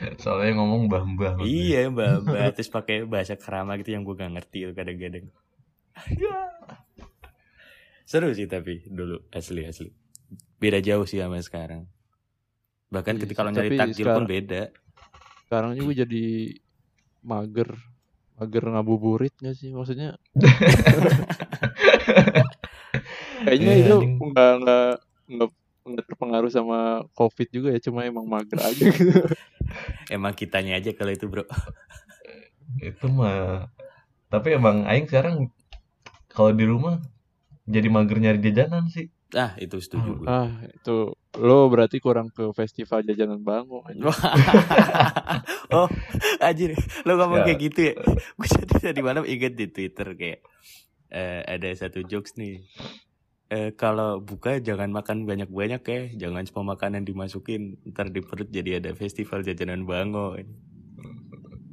Soalnya 0.22 0.56
ngomong 0.56 0.86
mbah-mbah. 0.86 1.32
Iya, 1.40 1.88
mbak, 1.90 2.24
mbak. 2.24 2.54
Terus 2.54 2.68
pakai 2.68 3.04
bahasa 3.04 3.34
kerama 3.34 3.76
gitu 3.76 3.90
yang 3.90 4.02
gue 4.02 4.14
gak 4.14 4.32
ngerti 4.32 4.58
tuh 4.66 4.74
kadang-kadang. 4.74 5.24
Seru 8.04 8.30
sih 8.30 8.44
tapi 8.44 8.80
dulu 8.84 9.18
asli 9.30 9.62
asli. 9.62 9.88
Beda 10.56 10.78
jauh 10.78 11.04
sih 11.04 11.16
sama 11.16 11.38
sekarang. 11.38 11.86
Bahkan 12.90 13.14
Iya 13.14 13.20
ketika 13.22 13.38
kalau 13.40 13.50
sih, 13.50 13.56
nyari 13.56 13.76
takjil 13.76 13.94
pun 13.94 14.02
sekarang- 14.02 14.26
beda. 14.26 14.62
Sekarang 15.44 15.70
juga 15.74 15.92
jadi 16.00 16.24
mager 17.20 17.68
mager 18.34 18.62
ngabuburit 18.66 19.30
gak 19.36 19.52
sih 19.52 19.70
maksudnya? 19.70 20.16
Kayaknya 23.40 23.72
Iya, 23.72 23.84
itu 23.86 23.96
nggak 24.20 24.52
nggak 24.58 24.90
nggak 25.30 25.48
nggak 25.80 26.04
terpengaruh 26.06 26.48
sama 26.48 27.04
covid 27.12 27.46
juga 27.48 27.68
ya 27.70 27.80
cuma 27.80 28.02
emang 28.02 28.24
mager 28.24 28.58
aja 28.58 28.84
gitu. 28.84 29.12
Emang 30.08 30.32
kitanya 30.32 30.76
aja 30.76 30.90
kalau 30.92 31.10
itu 31.10 31.26
bro. 31.26 31.44
itu 32.78 33.06
mah 33.06 33.66
tapi 34.26 34.54
emang 34.54 34.84
aing 34.84 35.04
sekarang 35.04 35.50
kalau 36.28 36.50
di 36.50 36.62
rumah 36.62 37.02
jadi 37.64 37.86
mager 37.86 38.18
nyari 38.18 38.38
jajanan 38.40 38.86
sih 38.86 39.10
Ah 39.30 39.54
itu 39.56 39.78
setuju 39.78 40.10
gue. 40.16 40.26
ah 40.26 40.50
itu 40.64 41.14
lo 41.36 41.58
berarti 41.66 41.98
kurang 41.98 42.30
ke 42.30 42.50
festival 42.50 43.02
jajanan 43.02 43.38
bango 43.40 43.82
aja. 43.84 44.10
oh 45.72 45.86
anjir 46.40 46.74
lo 47.02 47.14
ngomong 47.14 47.42
Ya. 47.42 47.46
kayak 47.46 47.58
gitu 47.60 47.80
ya 47.84 47.94
gue 48.32 48.46
jadi 48.48 48.74
tadi 48.80 49.00
malam 49.00 49.22
inget 49.24 49.54
di 49.54 49.66
twitter 49.66 50.14
kayak 50.14 50.42
eh, 51.08 51.42
ada 51.44 51.68
satu 51.72 52.02
jokes 52.02 52.34
nih 52.34 52.66
eh, 53.50 53.70
kalau 53.74 54.22
buka 54.22 54.62
jangan 54.62 54.88
makan 54.94 55.26
banyak-banyak 55.26 55.82
ya. 55.82 56.00
Jangan 56.26 56.46
semua 56.46 56.74
makanan 56.78 57.02
dimasukin 57.04 57.76
ntar 57.90 58.08
di 58.08 58.22
perut 58.22 58.48
jadi 58.48 58.78
ada 58.78 58.94
festival 58.94 59.42
jajanan 59.42 59.84
bango. 59.84 60.38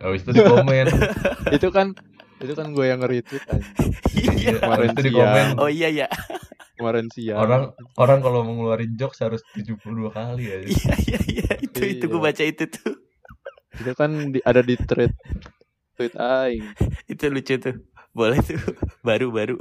Habis 0.02 0.26
itu 0.26 0.32
di 0.36 0.42
komen. 0.44 0.86
Itu 1.58 1.70
kan 1.74 1.94
itu 2.38 2.54
kan 2.54 2.70
gue 2.70 2.86
yang 2.86 3.02
nge-retweet 3.02 3.44
anjing. 3.50 3.92
iya. 4.38 4.62
Habis 4.62 4.94
itu 4.94 5.02
di 5.10 5.14
komen. 5.14 5.58
Oh 5.58 5.66
iya 5.66 5.90
ya 5.90 6.08
kemarin 6.78 7.10
siang. 7.10 7.42
Orang 7.42 7.64
orang 7.98 8.20
kalau 8.22 8.46
mau 8.46 8.54
ngeluarin 8.54 8.94
jokes 8.94 9.26
harus 9.26 9.42
72 9.58 10.14
kali 10.14 10.44
ya. 10.46 10.58
Iya 10.62 10.94
iya 11.02 11.20
iya. 11.26 11.52
Itu 11.66 11.82
itu 11.82 12.06
gue 12.06 12.22
Iya. 12.22 12.26
baca 12.30 12.44
itu 12.46 12.64
tuh. 12.70 12.94
Itu 13.82 13.92
kan 13.98 14.12
di, 14.30 14.40
ada 14.46 14.62
di 14.62 14.78
thread 14.78 15.18
tweet 15.98 16.14
aing. 16.14 16.66
Itu 17.10 17.34
lucu 17.34 17.58
tuh. 17.58 17.82
Boleh 18.14 18.38
tuh. 18.46 18.62
Baru 19.02 19.34
baru 19.34 19.58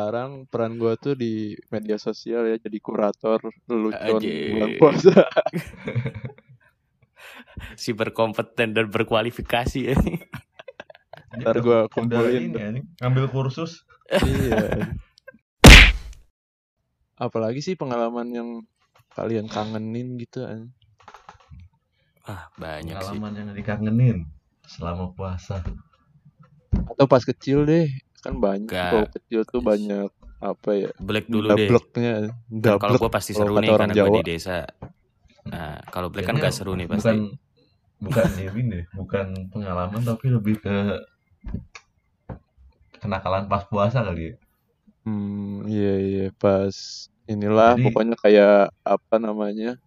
sekarang 0.00 0.48
peran 0.48 0.80
gue 0.80 0.96
tuh 0.96 1.12
di 1.12 1.52
media 1.68 2.00
sosial 2.00 2.48
ya 2.48 2.56
jadi 2.56 2.80
kurator 2.80 3.36
lelucon 3.68 4.16
bulan 4.24 4.70
puasa. 4.80 5.12
Si 7.76 7.92
berkompeten 7.92 8.72
dan 8.72 8.88
berkualifikasi 8.88 9.92
ya. 9.92 9.96
Ntar 11.36 11.60
gue 11.60 11.78
kumpulin 11.92 12.56
anjing, 12.56 12.88
ngambil 12.96 13.28
kursus. 13.28 13.84
Iya. 14.08 14.96
Apalagi 17.20 17.60
sih 17.60 17.76
pengalaman 17.76 18.32
yang 18.32 18.48
kalian 19.12 19.44
kangenin 19.44 20.16
gitu 20.16 20.48
an 20.48 20.72
ah 22.24 22.48
banyak 22.56 22.96
sih. 22.96 23.20
Pengalaman 23.20 23.32
yang 23.36 23.48
dikangenin 23.52 24.18
selama 24.64 25.12
puasa. 25.12 25.60
Atau 26.72 27.04
pas 27.04 27.20
kecil 27.20 27.68
deh 27.68 27.92
kan 28.20 28.34
banyak 28.36 28.68
kalau 28.68 29.08
kecil 29.08 29.40
tuh 29.44 29.60
banyak 29.60 30.08
apa 30.40 30.70
ya 30.72 30.90
Black 30.96 31.28
dulu 31.28 31.52
deh 31.52 31.68
dableknya 31.68 32.14
Kan 32.48 32.80
kalau 32.80 32.96
gue 32.96 33.10
pasti 33.10 33.32
seru 33.32 33.56
nih 33.56 33.68
orang 33.68 33.88
karena 33.88 34.04
gue 34.08 34.18
di 34.20 34.24
desa. 34.24 34.64
Nah, 35.44 35.80
kalau 35.88 36.08
Black 36.08 36.24
kan 36.24 36.36
gak 36.36 36.52
seru 36.52 36.72
nih 36.76 36.88
pasti. 36.88 37.04
bukan 37.08 37.18
bukan 38.04 38.28
ini 38.56 38.80
bukan 38.92 39.26
pengalaman 39.52 40.00
tapi 40.00 40.32
lebih 40.32 40.56
ke 40.58 40.76
kenakalan 42.96 43.44
pas 43.46 43.64
puasa 43.64 44.00
kali 44.00 44.32
ya 44.32 44.36
Hmm, 45.00 45.64
iya 45.64 45.94
iya 45.96 46.26
pas 46.36 46.76
inilah 47.24 47.72
Jadi- 47.72 47.84
pokoknya 47.88 48.16
kayak 48.20 48.68
apa 48.84 49.16
namanya 49.16 49.80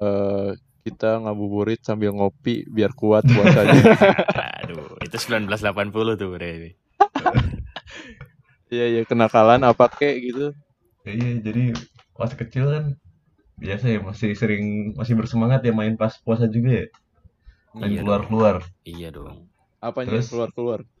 eh 0.00 0.56
kita 0.80 1.20
ngabuburit 1.20 1.84
sambil 1.84 2.16
ngopi 2.16 2.64
biar 2.64 2.96
kuat 2.96 3.20
puasanya. 3.28 3.84
Aduh, 4.64 4.96
itu 5.04 5.12
1980 5.12 5.52
tuh 6.16 6.28
bre 6.32 6.50
ini. 6.56 6.70
Iya 8.68 8.84
iya 8.86 9.02
kenakalan 9.02 9.62
apa 9.62 9.90
kek 9.90 10.14
gitu. 10.20 10.54
iya 11.02 11.42
jadi 11.42 11.74
pas 12.14 12.30
kecil 12.30 12.70
kan 12.70 12.84
biasa 13.56 13.84
ya 13.88 13.98
masih 13.98 14.30
sering 14.32 14.64
masih 14.94 15.14
bersemangat 15.14 15.60
ya 15.60 15.72
main 15.72 15.94
pas 15.94 16.14
puasa 16.16 16.46
juga 16.46 16.84
ya 16.84 16.86
main 17.72 17.90
Iya 17.90 18.00
keluar 18.00 18.20
dong. 18.20 18.28
keluar 18.28 18.56
Iya 18.82 19.08
dong. 19.10 19.36
Apanya 19.80 20.06
yang 20.06 20.20
Terus? 20.20 20.28
keluar-keluar? 20.28 20.80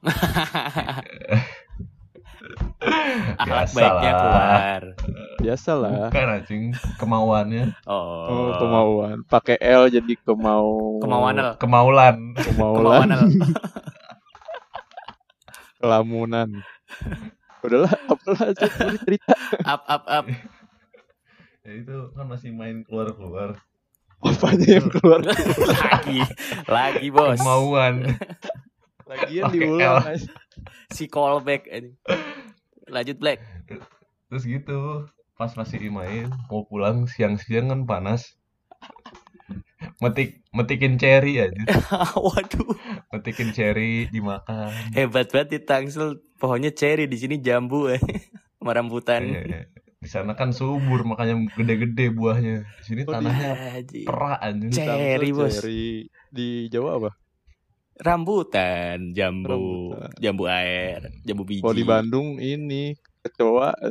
Akhlak 3.36 3.68
Biasa 3.68 3.76
baiknya 3.76 4.12
keluar. 4.14 4.82
Biasalah. 5.38 5.92
bukan 6.08 6.28
anjing 6.30 6.62
kemauannya 6.96 7.64
Oh. 7.84 8.24
Oh, 8.26 8.50
kemauan. 8.56 9.16
Pakai 9.24 9.56
L 9.60 9.88
jadi 9.88 10.14
kemau 10.18 10.98
Kemauan 10.98 11.36
L. 11.36 11.50
kemaulan 11.56 12.16
kemaulan, 12.34 12.80
Kemauan 12.80 13.10
L. 13.14 13.22
kelamunan. 15.80 16.60
Udahlah, 17.64 17.92
apalah 18.08 18.52
cerita 18.52 18.94
cerita. 19.02 19.34
Up 19.64 19.82
up 19.88 20.04
up. 20.06 20.24
ya 21.60 21.72
itu 21.76 21.96
kan 22.16 22.24
masih 22.24 22.56
main 22.56 22.80
keluar 22.88 23.12
keluar 23.12 23.48
Apanya 24.20 24.80
yang 24.80 24.88
keluar? 24.88 25.20
lagi. 25.72 26.20
Lagi, 26.68 27.08
Bos. 27.08 27.40
kemauan 27.40 28.16
Lagian 29.08 29.48
diulang. 29.48 30.04
Si 30.92 31.08
callback 31.08 31.64
ini. 31.72 31.96
Lanjut 32.88 33.16
Black. 33.16 33.40
terus 34.30 34.46
gitu 34.46 35.10
pas 35.34 35.50
masih 35.58 35.90
main 35.90 36.30
mau 36.46 36.62
pulang 36.68 37.08
siang-siang 37.10 37.66
kan 37.72 37.82
panas 37.82 38.38
metik 39.98 40.39
metikin 40.50 40.96
cherry 40.96 41.38
aja 41.38 41.62
Waduh, 42.18 42.74
metikin 43.10 43.50
cherry 43.50 44.06
dimakan 44.08 44.70
hebat 44.92 45.28
banget 45.28 45.48
di 45.50 45.58
Tangsel. 45.62 46.20
Pohonnya 46.36 46.72
cherry 46.72 47.04
di 47.04 47.14
sini 47.14 47.38
jambu 47.38 47.86
eh. 47.86 48.00
Sama 48.58 48.72
rambutan. 48.72 49.24
Iya, 49.24 49.40
iya. 49.42 49.60
di 49.96 50.04
sana 50.04 50.32
kan 50.32 50.50
subur 50.50 51.04
makanya 51.04 51.36
gede-gede 51.52 52.08
buahnya 52.10 52.64
di 52.64 52.82
sini 52.82 53.00
Oh, 53.04 53.12
tanahnya 53.12 53.76
Haji. 53.76 54.04
perak 54.04 54.38
anjing 54.40 54.70
Cherry, 54.72 55.28
bos. 55.30 55.52
cherry. 55.54 56.08
Di 56.28 56.66
Jawa 56.68 56.96
apa? 56.96 57.10
Rambutan, 58.00 59.12
jambu, 59.12 59.92
Rambutan. 59.92 60.08
jambu 60.16 60.44
air, 60.48 61.00
jambu 61.20 61.44
biji. 61.44 61.60
Kalau 61.60 61.76
di 61.76 61.84
Bandung 61.84 62.40
ini 62.40 62.96
kecoa. 63.20 63.76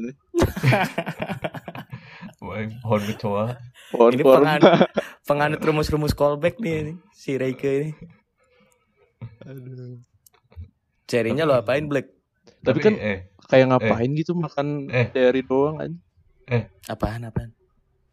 Wah, 2.41 2.57
pohon 2.81 3.01
kecoa 3.05 3.45
pohon 3.89 4.11
Ini 4.11 4.21
kurma. 4.21 4.35
penganut, 4.37 4.71
penganut 5.27 5.61
rumus-rumus 5.61 6.13
callback 6.13 6.57
nih 6.57 6.95
si 7.11 7.35
Reike 7.35 7.69
ini. 7.69 7.89
Aduh. 9.41 9.99
Cherry-nya 11.05 11.43
lo 11.43 11.53
apain 11.53 11.85
Black? 11.85 12.07
Tapi 12.59 12.79
kan 12.79 12.93
eh 12.95 13.29
kayak 13.45 13.65
ngapain 13.67 14.11
gitu 14.13 14.33
makan 14.33 14.85
Eh. 14.87 15.09
cherry 15.09 15.41
doang 15.41 15.79
aja. 15.79 15.97
Apaan 16.85 17.23
apaan? 17.23 17.51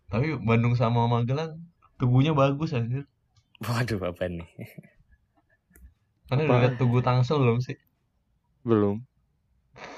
tapi 0.07 0.39
Bandung 0.39 0.73
sama 0.73 1.03
Magelang 1.05 1.59
tugunya 1.97 2.31
bagus 2.31 2.71
anjir 2.71 3.03
Waduh 3.59 3.99
apaan 4.07 4.39
nih? 4.39 4.49
Apa? 6.27 6.39
udah 6.39 6.59
lihat 6.61 6.75
tugu 6.77 7.01
Tangsel 7.01 7.39
belum 7.39 7.59
sih 7.59 7.75
Belum. 8.63 9.03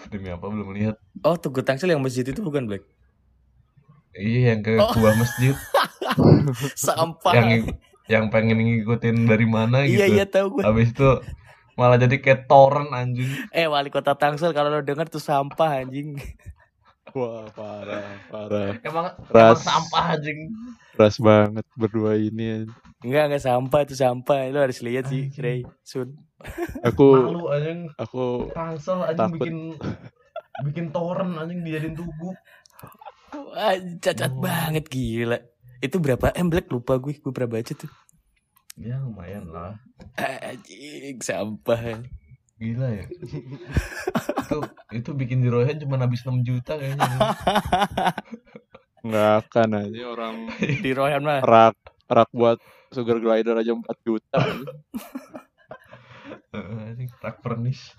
demi 0.08 0.28
apa 0.28 0.48
belum 0.48 0.72
lihat 0.72 0.96
Oh 1.20 1.36
Tugu 1.36 1.60
Tangsel 1.60 1.88
yang 1.88 2.00
masjid 2.00 2.24
itu 2.24 2.40
bukan 2.40 2.64
Black? 2.64 2.88
Iya 4.18 4.52
yang 4.52 4.60
ke 4.60 4.74
Oh. 4.74 4.90
sebuah 4.90 5.14
masjid 5.16 5.54
Sampah. 6.76 7.32
yang 7.32 7.48
yang 8.06 8.24
pengen 8.28 8.56
ngikutin 8.56 9.24
dari 9.24 9.44
mana 9.44 9.84
gitu 9.84 10.00
Iya 10.00 10.06
iya 10.10 10.24
tahu 10.24 10.58
gue. 10.58 10.62
habis 10.64 10.90
itu 10.90 11.08
malah 11.74 11.94
jadi 11.96 12.16
kayak 12.16 12.46
torrent 12.46 12.90
anjing 12.90 13.28
Eh 13.50 13.64
wali 13.64 13.88
kota 13.88 14.12
Tangsel 14.12 14.50
kalau 14.50 14.68
lo 14.68 14.80
denger 14.80 15.06
tuh 15.06 15.20
sampah 15.20 15.78
anjing. 15.78 16.18
Wah, 17.10 17.48
parah, 17.48 18.04
parah. 18.28 18.76
emang 18.80 19.06
emang 19.16 19.28
Ras. 19.30 19.62
sampah 19.62 20.12
anjing 20.12 20.52
Keras 20.90 21.16
banget 21.18 21.64
berdua 21.72 22.16
ini. 22.16 22.66
Enggak 22.98 23.24
enggak 23.28 23.44
sampah 23.44 23.80
itu 23.80 23.94
sampah. 23.94 24.50
Lo 24.50 24.60
harus 24.60 24.82
lihat 24.82 25.06
sih 25.06 25.30
Rey 25.34 25.62
Sun. 25.80 26.12
Aku 26.82 27.16
malu 27.24 27.48
anjing 27.48 27.88
aku 27.94 28.50
Tangsel 28.50 29.04
anjing 29.04 29.16
Takut. 29.18 29.38
bikin 29.38 29.56
bikin 30.64 30.86
torrent 30.88 31.32
anjing 31.34 31.62
dijadiin 31.62 31.94
tugu 31.94 32.34
Wah, 33.30 33.74
cacat 33.98 34.30
Oh. 34.30 34.40
banget 34.40 34.84
gila. 34.86 35.38
Itu 35.78 35.98
berapa 35.98 36.32
M 36.32 36.48
Black 36.48 36.68
lupa 36.68 36.96
gue. 36.96 37.16
Gue 37.16 37.32
pernah 37.32 37.56
baca 37.56 37.72
tuh. 37.72 37.90
ya 38.78 38.94
lumayan 38.96 39.50
lah 39.50 39.74
Anjing 40.14 41.18
sampah. 41.18 41.98
gila 42.54 42.86
ya 42.90 43.06
itu 44.38 44.56
itu 44.92 45.10
bikin 45.12 45.42
jeroen 45.42 45.78
cuma 45.78 45.98
habis 45.98 46.22
6 46.22 46.42
juta 46.42 46.74
kayaknya 46.74 47.06
nggak 49.02 49.30
akan 49.42 49.68
aja 49.78 50.02
orang 50.06 50.36
Di 50.86 50.90
Royan 50.90 51.22
mah. 51.22 51.42
rak 51.42 51.74
rak 52.06 52.30
buat 52.30 52.62
sugar 52.90 53.18
glider 53.18 53.54
aja 53.56 53.74
4 53.74 53.82
juta. 54.00 54.38
Heeh, 56.50 56.78
anjing 56.88 57.10
rak 57.18 57.42
furnish 57.42 57.94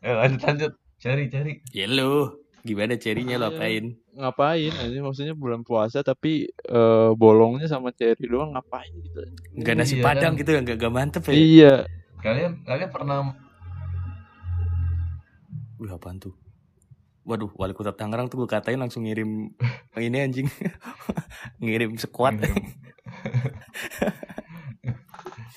eh 0.00 0.14
lanjut 0.14 0.40
lanjut 0.42 0.72
cari 1.04 1.28
cari 1.28 1.52
Ya 1.70 1.84
lu. 1.84 2.40
Gimana 2.64 2.96
cherry-nya 2.96 3.36
lo 3.36 3.52
Iya. 3.52 3.60
apain? 3.60 3.84
ngapain 4.14 4.70
aja 4.72 4.98
maksudnya 5.02 5.34
bulan 5.34 5.60
puasa 5.60 6.00
tapi 6.00 6.46
eh, 6.48 7.10
bolongnya 7.12 7.66
sama 7.66 7.90
cherry 7.90 8.24
doang 8.24 8.54
ngapain 8.54 8.88
gitu. 8.94 9.20
Enggak 9.52 9.74
nasi 9.76 9.98
Iya, 9.98 10.04
padang 10.06 10.32
kan. 10.32 10.40
gitu 10.40 10.50
enggak 10.54 10.76
enggak 10.78 10.94
mantep 10.94 11.22
ya. 11.26 11.34
Iya. 11.34 11.74
kalian 12.18 12.64
kalian 12.64 12.88
pernah 12.88 13.36
Wih 15.76 15.90
apaan 15.90 16.16
tuh? 16.16 16.32
Waduh, 17.24 17.52
wali 17.52 17.72
kota 17.72 17.90
Tangerang 17.90 18.28
tuh 18.28 18.40
gue 18.40 18.48
katain 18.48 18.78
langsung 18.78 19.04
ngirim 19.04 19.50
ini 19.98 20.18
anjing. 20.20 20.48
ngirim 21.60 21.98
squad. 21.98 22.38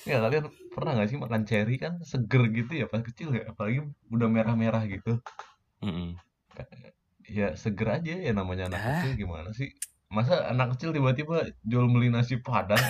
ya 0.04 0.18
kalian 0.24 0.44
pernah 0.78 0.94
nggak 0.94 1.08
sih 1.10 1.18
makan 1.18 1.42
cherry 1.42 1.76
kan 1.76 1.98
seger 2.00 2.46
gitu 2.48 2.72
ya 2.74 2.86
pas 2.86 3.02
kecil 3.02 3.34
ya 3.34 3.50
apalagi 3.50 3.82
udah 4.08 4.28
merah-merah 4.30 4.86
gitu 4.86 5.18
Mm-mm. 5.82 6.14
ya 7.28 7.52
seger 7.54 7.98
aja 7.98 8.14
ya 8.16 8.32
namanya 8.32 8.70
anak 8.70 8.80
Ah. 8.80 8.88
kecil 9.02 9.12
gimana 9.18 9.50
sih 9.52 9.68
masa 10.08 10.48
anak 10.48 10.78
kecil 10.78 10.90
tiba-tiba 10.90 11.36
jual 11.62 11.84
beli 11.86 12.08
nasi 12.08 12.38
padang 12.38 12.80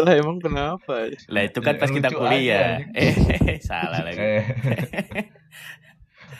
Lah 0.00 0.16
emang 0.16 0.40
kenapa? 0.40 1.12
Lah 1.28 1.42
itu 1.44 1.60
kan 1.60 1.76
Ya, 1.76 1.80
pas 1.80 1.90
kita 1.92 2.08
kuliah. 2.08 2.80
aja, 2.80 2.88
Eh, 3.04 3.60
salah 3.60 4.00
lagi. 4.00 4.16
eh 4.16 4.42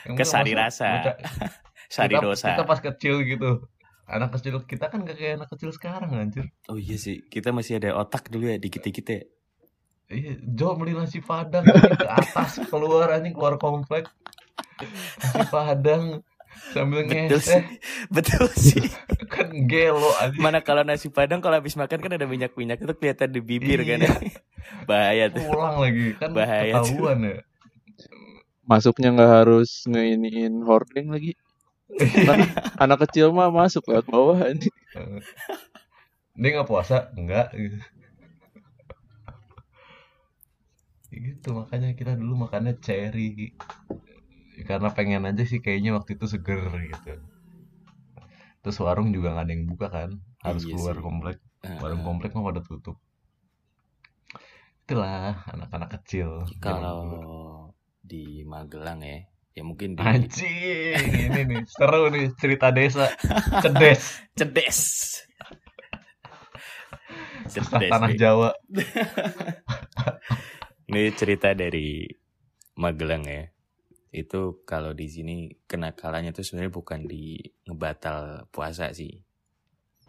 Kesari 0.16 0.56
rasa. 0.56 1.12
Sari 1.86 2.16
kita, 2.16 2.24
dosa. 2.24 2.46
kita 2.56 2.64
pas 2.64 2.80
kecil 2.80 3.20
gitu 3.22 3.68
anak 4.10 4.34
kecil 4.36 4.60
kita 4.66 4.90
kan 4.90 5.06
gak 5.06 5.16
kayak 5.16 5.38
anak 5.38 5.48
kecil 5.54 5.70
sekarang 5.70 6.10
anjir 6.12 6.50
Oh 6.66 6.76
iya 6.76 6.98
sih, 6.98 7.22
kita 7.30 7.54
masih 7.54 7.78
ada 7.78 7.94
otak 7.96 8.26
dulu 8.28 8.50
ya 8.50 8.58
dikit-dikit 8.58 9.06
ya. 9.06 9.20
iya 10.10 10.34
jual 10.42 10.74
beli 10.74 10.98
nasi 10.98 11.22
padang 11.22 11.62
ke 11.70 12.08
atas 12.10 12.58
keluar 12.66 13.14
anjing 13.14 13.30
keluar 13.30 13.54
komplek 13.62 14.10
nasi 15.22 15.46
padang 15.46 16.18
sambil 16.74 17.06
Betul 17.06 17.30
ngeseh 17.30 17.62
sih. 17.62 17.62
Betul 18.10 18.46
sih. 18.58 18.82
kan 19.34 19.48
gelo 19.70 20.10
anjing 20.18 20.42
Mana 20.42 20.58
kalau 20.66 20.82
nasi 20.82 21.08
padang 21.14 21.38
kalau 21.38 21.62
habis 21.62 21.78
makan 21.78 21.98
kan 22.02 22.12
ada 22.18 22.26
minyak-minyak 22.26 22.82
itu 22.82 22.92
kelihatan 22.98 23.30
di 23.30 23.40
bibir 23.40 23.86
kan. 23.86 24.02
Iya. 24.02 24.14
Bahaya 24.90 25.24
tuh. 25.30 25.46
pulang 25.46 25.78
lagi 25.78 26.18
kan 26.18 26.34
Bahaya 26.34 26.82
tuh. 26.82 26.90
Iya. 26.90 26.90
ketahuan 26.90 27.18
ya 27.22 27.36
Masuknya 28.66 29.08
nggak 29.14 29.32
harus 29.42 29.82
ngeiniin 29.90 30.62
hording 30.62 31.10
lagi. 31.10 31.34
Anak, 32.83 32.98
kecil 33.09 33.35
mah 33.35 33.50
masuk 33.50 33.85
lewat 33.90 34.07
bawah 34.09 34.38
ini. 34.46 34.68
dia 36.40 36.48
nggak 36.57 36.68
puasa 36.70 37.12
enggak 37.18 37.53
gitu. 37.53 37.79
Ya 41.11 41.18
gitu 41.26 41.48
makanya 41.59 41.92
kita 41.98 42.14
dulu 42.14 42.46
makannya 42.46 42.79
cherry 42.79 43.53
karena 44.62 44.92
pengen 44.94 45.26
aja 45.26 45.42
sih 45.42 45.59
kayaknya 45.59 45.96
waktu 45.96 46.14
itu 46.20 46.26
seger 46.29 46.68
gitu 46.87 47.16
terus 48.61 48.76
warung 48.85 49.09
juga 49.11 49.33
nggak 49.33 49.44
ada 49.48 49.53
yang 49.57 49.64
buka 49.66 49.88
kan 49.88 50.11
harus 50.44 50.68
Iya 50.68 50.76
keluar 50.76 50.94
sih. 51.00 51.03
komplek 51.03 51.37
warung 51.81 52.03
komplek 52.05 52.31
mah 52.37 52.44
pada 52.53 52.61
tutup 52.61 52.96
itulah 54.85 55.46
anak-anak 55.46 56.03
kecil. 56.03 56.50
Kalau 56.59 57.70
di 58.03 58.42
Magelang 58.42 58.98
ya, 59.07 59.22
ya 59.50 59.66
mungkin 59.66 59.98
di 59.98 60.02
anjing 60.06 60.94
ini 61.26 61.40
nih 61.46 61.62
seru 61.66 62.06
nih 62.08 62.30
cerita 62.38 62.70
desa 62.70 63.10
cedes 63.62 64.22
cedes. 64.38 64.78
Kisah 67.50 67.66
Cedes. 67.74 67.90
tanah 67.90 68.06
nih. 68.06 68.14
Jawa 68.14 68.50
Ini 70.90 71.02
cerita 71.14 71.54
dari 71.54 72.06
Magelang 72.78 73.24
ya. 73.26 73.44
Itu 74.10 74.62
kalau 74.66 74.90
di 74.94 75.06
sini 75.06 75.50
kenakalannya 75.66 76.34
tuh 76.34 76.42
sebenarnya 76.42 76.74
bukan 76.74 77.06
di 77.06 77.38
ngebatal 77.66 78.50
puasa 78.50 78.90
sih. 78.90 79.22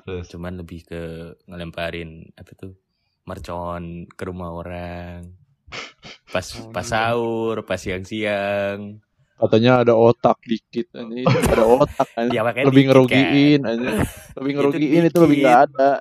terus 0.02 0.30
Cuman 0.30 0.58
lebih 0.58 0.82
ke 0.86 1.02
ngelemparin 1.46 2.34
apa 2.34 2.52
tuh? 2.58 2.74
Mercon 3.26 4.10
ke 4.10 4.24
rumah 4.26 4.54
orang. 4.54 5.30
Pas 6.34 6.46
Oh, 6.58 6.74
pas 6.74 6.86
iya. 6.86 7.14
sahur, 7.14 7.56
pas 7.66 7.78
siang-siang. 7.78 9.02
Katanya 9.42 9.82
ada 9.82 9.94
otak 9.98 10.38
dikit 10.46 10.94
ini 10.94 11.26
ada 11.52 11.66
otak. 11.66 12.08
Ya 12.30 12.46
lebih 12.46 12.70
dikit, 12.70 12.90
ngerugiin 12.94 13.62
aja. 13.66 13.90
Lebih 14.38 14.52
ngerugiin 14.54 15.04
itu, 15.10 15.18
lebih 15.18 15.38
nggak 15.42 15.60
ada. 15.68 15.92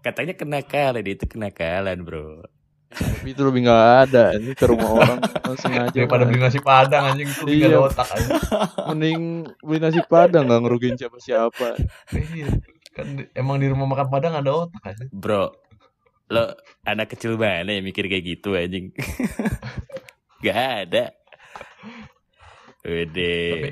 Katanya 0.00 0.32
kenakalan 0.32 1.04
itu 1.04 1.24
kenakalan, 1.28 1.98
Bro. 2.02 2.48
Tapi 2.92 3.32
itu 3.32 3.40
lebih 3.44 3.68
nggak 3.68 3.84
ada. 4.08 4.24
Ini 4.36 4.52
ke 4.52 4.64
rumah 4.68 4.88
orang 4.92 5.20
sengaja. 5.56 5.92
daripada 5.92 6.24
beli 6.24 6.40
nasi 6.40 6.60
padang 6.60 7.12
anjing 7.12 7.28
itu 7.28 7.44
Iya. 7.48 7.80
otak 7.80 8.08
anjing 8.08 8.36
Mending 8.88 9.20
beli 9.60 9.78
nasi 9.80 10.00
padang 10.04 10.44
nggak 10.48 10.60
ngerugiin 10.64 10.96
siapa-siapa. 10.96 11.76
Iya. 12.12 12.48
kan 12.92 13.08
emang 13.32 13.56
di 13.56 13.72
rumah 13.72 13.88
makan 13.88 14.08
padang 14.08 14.36
ada 14.36 14.68
otak 14.68 14.82
anjing 14.84 15.08
Bro, 15.08 15.56
lo 16.28 16.44
anak 16.84 17.16
kecil 17.16 17.40
mana 17.40 17.72
yang 17.72 17.84
mikir 17.84 18.04
kayak 18.04 18.24
gitu 18.24 18.52
anjing? 18.52 18.92
Gak 20.44 20.60
ada. 20.88 21.12
Tapi 22.82 23.70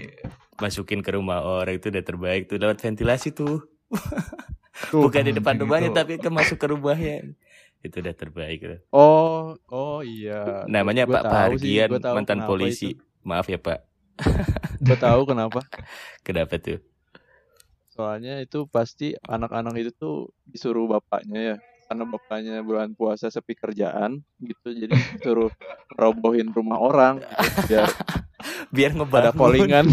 masukin 0.60 1.00
ke 1.02 1.10
rumah 1.16 1.42
orang 1.42 1.80
itu 1.80 1.90
udah 1.90 2.04
terbaik 2.04 2.46
tuh 2.46 2.62
lewat 2.62 2.78
ventilasi 2.78 3.34
tuh. 3.34 3.66
Tuh. 4.88 5.02
Bukan 5.04 5.26
di 5.26 5.32
depan 5.34 5.58
anjing 5.58 5.66
rumahnya 5.66 5.90
itu. 5.90 5.98
tapi 5.98 6.12
ke 6.16 6.30
masuk 6.30 6.56
ke 6.56 6.66
rumahnya. 6.70 7.34
Itu 7.82 8.04
udah 8.04 8.14
terbaik 8.14 8.58
tuh. 8.62 8.80
Oh, 8.94 9.56
oh 9.72 10.00
iya. 10.04 10.64
Namanya 10.70 11.08
Gua 11.08 11.20
Pak 11.20 11.22
tahu 11.26 12.14
mantan 12.14 12.46
polisi. 12.46 12.94
itu. 12.94 13.02
Maaf 13.20 13.52
ya 13.52 13.60
Pak, 13.60 13.84
Gue 14.84 14.96
tahu 14.96 15.28
kenapa. 15.28 15.60
kenapa 16.26 16.56
tuh? 16.56 16.80
Soalnya 17.92 18.40
itu 18.40 18.64
pasti 18.64 19.12
anak-anak 19.28 19.76
itu 19.76 19.92
tuh 19.92 20.16
disuruh 20.48 20.88
bapaknya 20.88 21.40
ya. 21.40 21.56
Karena 21.90 22.06
bapaknya 22.06 22.62
bulan 22.62 22.94
puasa 22.94 23.28
sepi 23.28 23.52
kerjaan 23.52 24.22
gitu. 24.38 24.70
Jadi 24.70 24.94
disuruh 24.94 25.50
robohin 25.90 26.48
rumah 26.48 26.78
orang 26.78 27.18
gitu, 27.18 27.34
biar 27.66 27.90
Biar 28.70 28.94
ada 28.94 28.98
ngebangun. 29.02 29.34
callingan. 29.34 29.86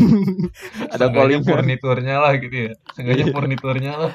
ada 0.94 1.06
callingan. 1.10 1.44
furniturnya 1.44 2.16
lah 2.22 2.34
gitu 2.38 2.70
ya. 2.70 2.72
Seenggaknya 2.94 3.26
Iya. 3.26 3.34
furniturnya 3.34 3.94
lah. 3.98 4.14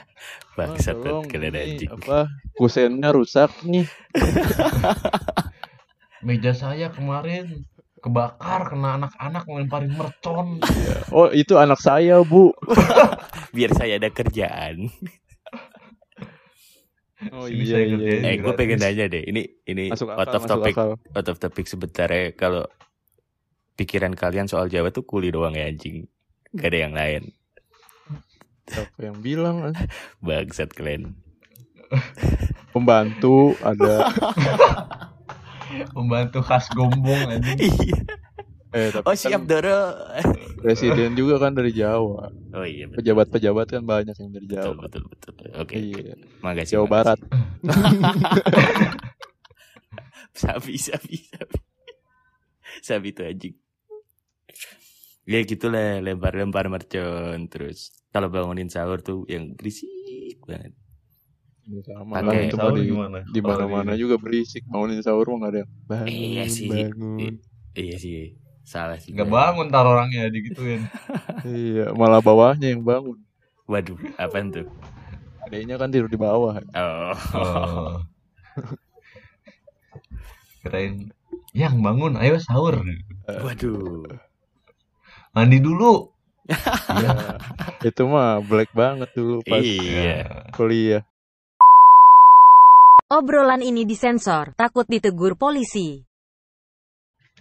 Bangsat 0.54 0.96
kalian 1.26 1.52
anjing. 1.52 1.90
apa 1.90 2.30
kusennya 2.54 3.10
rusak 3.10 3.50
nih. 3.66 3.84
Meja 6.22 6.54
saya 6.54 6.86
kemarin 6.88 7.66
kebakar 7.98 8.70
kena 8.70 8.94
anak-anak 8.94 9.42
ngelemparin 9.42 9.90
mercon. 9.90 10.62
Oh, 11.10 11.30
itu 11.30 11.58
anak 11.58 11.78
saya, 11.78 12.22
Bu. 12.22 12.54
Biar 13.50 13.74
saya 13.74 13.98
ada 13.98 14.06
kerjaan. 14.06 14.86
Oh 17.30 17.46
iya 17.46 17.64
saya 17.78 17.84
iya. 17.86 17.96
iya. 18.18 18.34
Eh, 18.34 18.36
gue 18.42 18.52
pengen 18.58 18.82
nanya 18.82 19.06
deh. 19.06 19.22
Ini 19.22 19.42
ini 19.70 19.84
Masuk 19.94 20.10
out 20.10 20.26
akal, 20.26 20.34
of 20.34 20.42
masuk 20.42 20.50
topic, 20.58 20.74
akal. 20.74 20.90
out 20.98 21.28
of 21.30 21.36
topic 21.38 21.66
sebentar 21.70 22.08
ya. 22.10 22.34
Kalau 22.34 22.66
pikiran 23.78 24.12
kalian 24.18 24.50
soal 24.50 24.66
Jawa 24.66 24.90
tuh 24.90 25.06
kuli 25.06 25.30
doang 25.30 25.54
ya 25.54 25.70
anjing. 25.70 26.10
Gak 26.52 26.74
ada 26.74 26.78
yang 26.82 26.94
lain. 26.98 27.22
Siapa 28.66 28.98
yang 28.98 29.18
bilang? 29.22 29.70
Bangsat 30.24 30.74
kalian. 30.74 31.14
Pembantu 32.72 33.52
ada 33.60 34.08
Pembantu 35.96 36.40
khas 36.44 36.68
gombong 36.72 37.38
anjing. 37.38 37.58
Iya. 37.60 37.98
Eh 38.72 38.88
tapi 38.88 39.04
Oh 39.04 39.12
kan 39.12 39.16
siap 39.18 39.42
Doro. 39.44 39.80
presiden 40.58 41.12
juga 41.20 41.36
kan 41.38 41.52
dari 41.52 41.70
Jawa. 41.70 42.32
Oh 42.52 42.64
iya. 42.64 42.88
Pejabat-pejabat 42.88 43.66
kan 43.68 43.82
banyak 43.82 44.14
yang 44.14 44.30
dari 44.30 44.46
Jawa. 44.46 44.76
betul 44.80 45.04
betul. 45.06 45.32
Oke. 45.54 45.76
Iya. 45.76 46.16
Makasih. 46.40 46.80
Jawa 46.80 46.84
makasih. 46.84 46.90
Barat. 46.90 47.18
sabi 50.34 50.74
sabi 50.78 51.16
sabi. 51.22 51.56
Sabi 52.80 53.08
itu 53.12 53.22
anjing. 53.22 53.54
Ya 55.22 55.38
gitulah 55.42 56.02
lempar-lempar 56.02 56.66
mercon 56.66 57.46
terus 57.46 57.94
kalau 58.10 58.26
bangunin 58.26 58.66
sahur 58.66 58.98
tuh 58.98 59.22
yang 59.28 59.54
berisik 59.54 59.86
banget. 60.42 60.74
Ini 61.62 61.78
sama 61.86 62.18
Pakai 62.18 62.50
lah 62.50 62.58
sahur 62.58 62.74
di, 62.74 62.90
gimana? 62.90 63.18
di 63.22 63.38
mana-mana 63.38 63.92
juga 63.94 64.18
berisik. 64.18 64.66
Bangunin 64.66 64.98
sahur 64.98 65.30
mah 65.30 65.36
nggak 65.38 65.52
ada 65.52 65.58
yang 65.62 65.70
bangun, 65.86 66.10
Iya 66.10 66.44
sih. 66.50 66.66
bangun. 66.66 67.32
Iya 67.72 67.96
sih. 67.96 68.34
Salah 68.62 68.98
sih. 68.98 69.10
Nggak 69.12 69.28
gua. 69.28 69.36
bangun 69.50 69.66
tar 69.68 69.86
orangnya 69.86 70.30
digituin. 70.30 70.86
Iya, 71.42 71.90
malah 71.92 72.22
bawahnya 72.22 72.70
yang 72.70 72.86
bangun. 72.86 73.18
Waduh, 73.66 73.98
apaan 74.14 74.54
tuh? 74.54 74.66
Adanya 75.42 75.74
kan 75.74 75.90
tidur 75.90 76.06
di 76.06 76.18
bawah. 76.18 76.62
Oh. 76.74 77.14
Oh. 77.34 77.92
Kirain 80.62 81.10
yang 81.52 81.82
bangun 81.82 82.14
ayo 82.16 82.38
sahur. 82.38 82.78
Waduh. 83.26 84.06
Mandi 85.34 85.58
dulu. 85.58 86.08
Iya. 86.92 87.38
itu 87.86 88.02
mah 88.04 88.42
black 88.42 88.74
banget 88.74 89.08
dulu 89.14 89.40
pas 89.46 89.62
Iya. 89.62 90.50
kuliah. 90.52 91.02
Obrolan 93.08 93.62
ini 93.62 93.86
disensor, 93.86 94.50
takut 94.58 94.84
ditegur 94.88 95.38
polisi. 95.38 96.02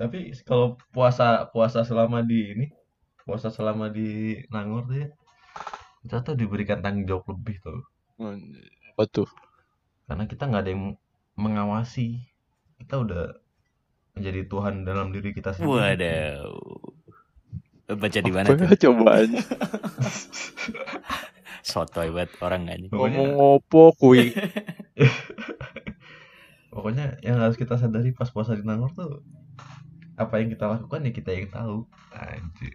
Tapi 0.01 0.33
kalau 0.41 0.81
puasa 0.89 1.45
puasa 1.53 1.85
selama 1.85 2.25
di 2.25 2.57
ini, 2.57 2.65
puasa 3.21 3.53
selama 3.53 3.93
di 3.93 4.41
Nangor 4.49 4.89
tuh 4.89 4.97
ya, 5.05 5.07
kita 6.01 6.25
tuh 6.25 6.33
diberikan 6.33 6.81
tanggung 6.81 7.05
jawab 7.05 7.29
lebih 7.37 7.61
tuh. 7.61 7.85
Apa 8.97 9.05
tuh? 9.05 9.29
Karena 10.09 10.25
kita 10.25 10.49
nggak 10.49 10.61
ada 10.65 10.71
yang 10.73 10.97
mengawasi. 11.37 12.25
Kita 12.81 12.97
udah 12.97 13.37
menjadi 14.17 14.49
Tuhan 14.49 14.89
dalam 14.89 15.13
diri 15.13 15.37
kita 15.37 15.53
sendiri. 15.53 15.69
Waduh. 15.69 16.49
Baca 17.93 18.19
di 18.25 18.31
mana 18.33 18.47
tuh? 18.57 18.65
ya 18.65 18.73
cobaan? 18.89 19.29
Sotoy 21.69 22.09
banget 22.09 22.41
orang 22.41 22.63
kan. 22.73 22.81
Ngomong 22.89 23.37
ngopo 23.37 23.93
kui. 24.01 24.33
Pokoknya 26.73 27.21
yang 27.21 27.37
harus 27.37 27.53
kita 27.53 27.77
sadari 27.77 28.17
pas 28.17 28.33
puasa 28.33 28.57
di 28.57 28.65
Nangor 28.65 28.89
tuh 28.97 29.21
apa 30.21 30.33
yang 30.37 30.49
kita 30.49 30.65
lakukan 30.67 30.99
ya 31.01 31.11
kita 31.11 31.31
yang 31.31 31.47
tahu. 31.49 31.77
Anjir. 32.11 32.73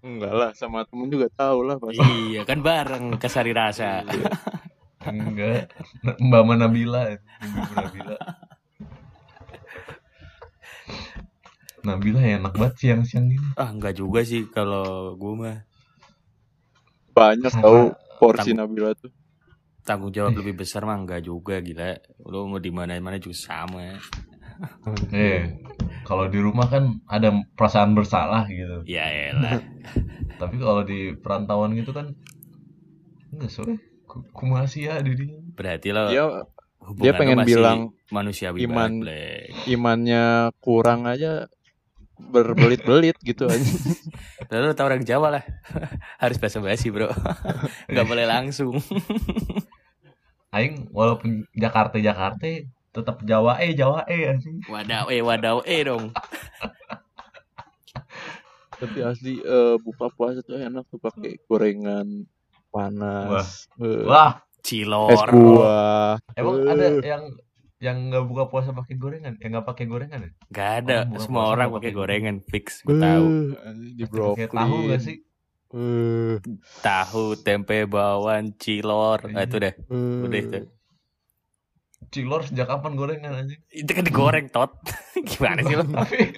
Enggak 0.00 0.32
lah, 0.32 0.50
sama 0.54 0.86
temen 0.86 1.10
juga 1.10 1.26
tahu 1.32 1.66
lah 1.66 1.76
pasti. 1.76 2.06
iya, 2.30 2.46
kan 2.46 2.62
bareng 2.62 3.18
ke 3.18 3.26
Sari 3.26 3.50
Rasa. 3.50 4.06
Enggak. 5.02 5.70
Mbak 6.18 6.42
Nabila, 6.56 7.10
Ibu 7.42 7.60
Nabila. 7.74 8.16
Nabila 11.82 12.18
ya 12.18 12.42
enak 12.42 12.54
banget 12.54 12.74
siang-siang 12.76 13.30
gini. 13.30 13.46
Ah, 13.54 13.70
enggak 13.70 13.94
juga 13.94 14.26
sih 14.26 14.46
kalau 14.50 15.14
gue 15.14 15.32
mah 15.36 15.56
Banyak 17.14 17.48
Sama- 17.48 17.64
tahu 17.64 17.80
porsi 18.18 18.50
Tam- 18.52 18.66
Nabila 18.66 18.90
tuh. 18.92 19.10
tanggung 19.86 20.10
jawab 20.10 20.34
lebih 20.34 20.58
besar 20.58 20.82
mah 20.82 20.98
enggak 20.98 21.22
juga 21.22 21.62
gila. 21.62 21.94
Lu 22.26 22.50
mau 22.50 22.58
di 22.58 22.74
mana-mana 22.74 23.16
juga 23.16 23.38
sama. 23.38 23.94
Eh, 25.12 25.58
kalau 26.06 26.30
di 26.30 26.38
rumah 26.38 26.70
kan 26.70 27.02
ada 27.10 27.34
perasaan 27.58 27.92
bersalah 27.98 28.46
gitu. 28.48 28.86
Ya 28.86 29.06
elah. 29.34 29.60
Tapi 30.40 30.56
kalau 30.60 30.82
di 30.84 31.16
perantauan 31.16 31.74
gitu 31.74 31.90
kan 31.96 32.12
enggak 33.32 33.50
ku- 34.06 34.26
kumasi 34.32 34.86
ya 34.88 35.02
dirinya. 35.02 35.40
Berarti 35.56 35.88
lo 35.90 36.08
Dia 36.08 36.24
hubungan 36.80 37.02
dia 37.02 37.12
pengen 37.18 37.38
masih 37.42 37.50
bilang 37.50 37.78
manusiawi 38.14 38.58
iman- 38.64 39.02
imannya 39.66 40.54
kurang 40.62 41.04
aja 41.10 41.50
berbelit-belit 42.16 43.16
gitu 43.20 43.50
aja. 43.50 43.60
Lalu 44.52 44.72
tau 44.72 44.86
orang 44.88 45.04
Jawa 45.04 45.28
lah. 45.40 45.44
Harus 46.22 46.38
bahasa 46.40 46.62
basi, 46.64 46.88
Bro. 46.88 47.10
Enggak 47.90 48.06
boleh 48.08 48.24
langsung. 48.24 48.78
Aing 50.54 50.88
walaupun 50.94 51.44
Jakarta 51.52 52.00
Jakarta 52.00 52.46
tetap 52.96 53.20
Jawa 53.22 53.60
eh 53.60 53.72
Jawa 53.72 54.08
eh 54.08 54.32
anjing. 54.32 54.64
Wadaw 54.64 55.06
eh, 55.08 55.20
wadaw 55.20 55.60
eh 55.62 55.84
dong. 55.84 56.16
Tapi 58.76 58.98
asli 59.00 59.40
eh, 59.40 59.76
buka 59.78 60.08
puasa 60.10 60.40
tuh 60.40 60.56
enak 60.56 60.84
tuh 60.88 60.96
pakai 60.98 61.40
gorengan 61.44 62.28
panas. 62.68 63.68
Eh, 63.76 64.04
Wah, 64.04 64.40
Cilor. 64.60 65.12
es 65.12 65.22
buah. 65.24 66.12
emang 66.34 66.56
Eh, 66.58 66.68
ada 66.68 66.86
yang 67.00 67.22
yang 67.76 68.08
nggak 68.08 68.24
buka 68.24 68.44
puasa 68.48 68.72
pakai 68.72 68.96
gorengan? 68.96 69.36
Yang 69.40 69.50
nggak 69.52 69.66
pakai 69.66 69.84
gorengan 69.84 70.20
ya? 70.24 70.30
Gak 70.48 70.70
ada. 70.82 70.98
Orang 71.06 71.20
Semua 71.20 71.44
orang 71.48 71.68
pakai 71.72 71.92
gorengan 71.92 72.36
fix. 72.42 72.80
Gue 72.80 72.96
tahu. 72.96 73.26
eh, 73.54 73.64
anjing 73.64 73.94
di 73.96 74.04
Pakai 74.04 74.48
tahu 74.48 74.48
brokoli. 74.48 74.86
nggak 74.88 75.00
sih? 75.00 75.16
Eh, 75.66 76.34
Tahu, 76.78 77.24
tempe, 77.36 77.84
bawang, 77.84 78.54
cilor. 78.56 79.24
Nah, 79.28 79.42
itu 79.42 79.56
deh. 79.56 79.72
eh. 79.72 80.24
Udah 80.24 80.38
itu. 80.38 80.58
Cilor 82.10 82.46
sejak 82.46 82.66
kapan 82.70 82.92
gorengan 82.94 83.32
anjing? 83.34 83.60
Itu 83.68 83.90
kan 83.92 84.04
digoreng 84.06 84.46
tot. 84.48 84.72
Gimana 85.30 85.60
sih 85.66 85.74
lo? 85.74 85.84
tapi 85.86 86.34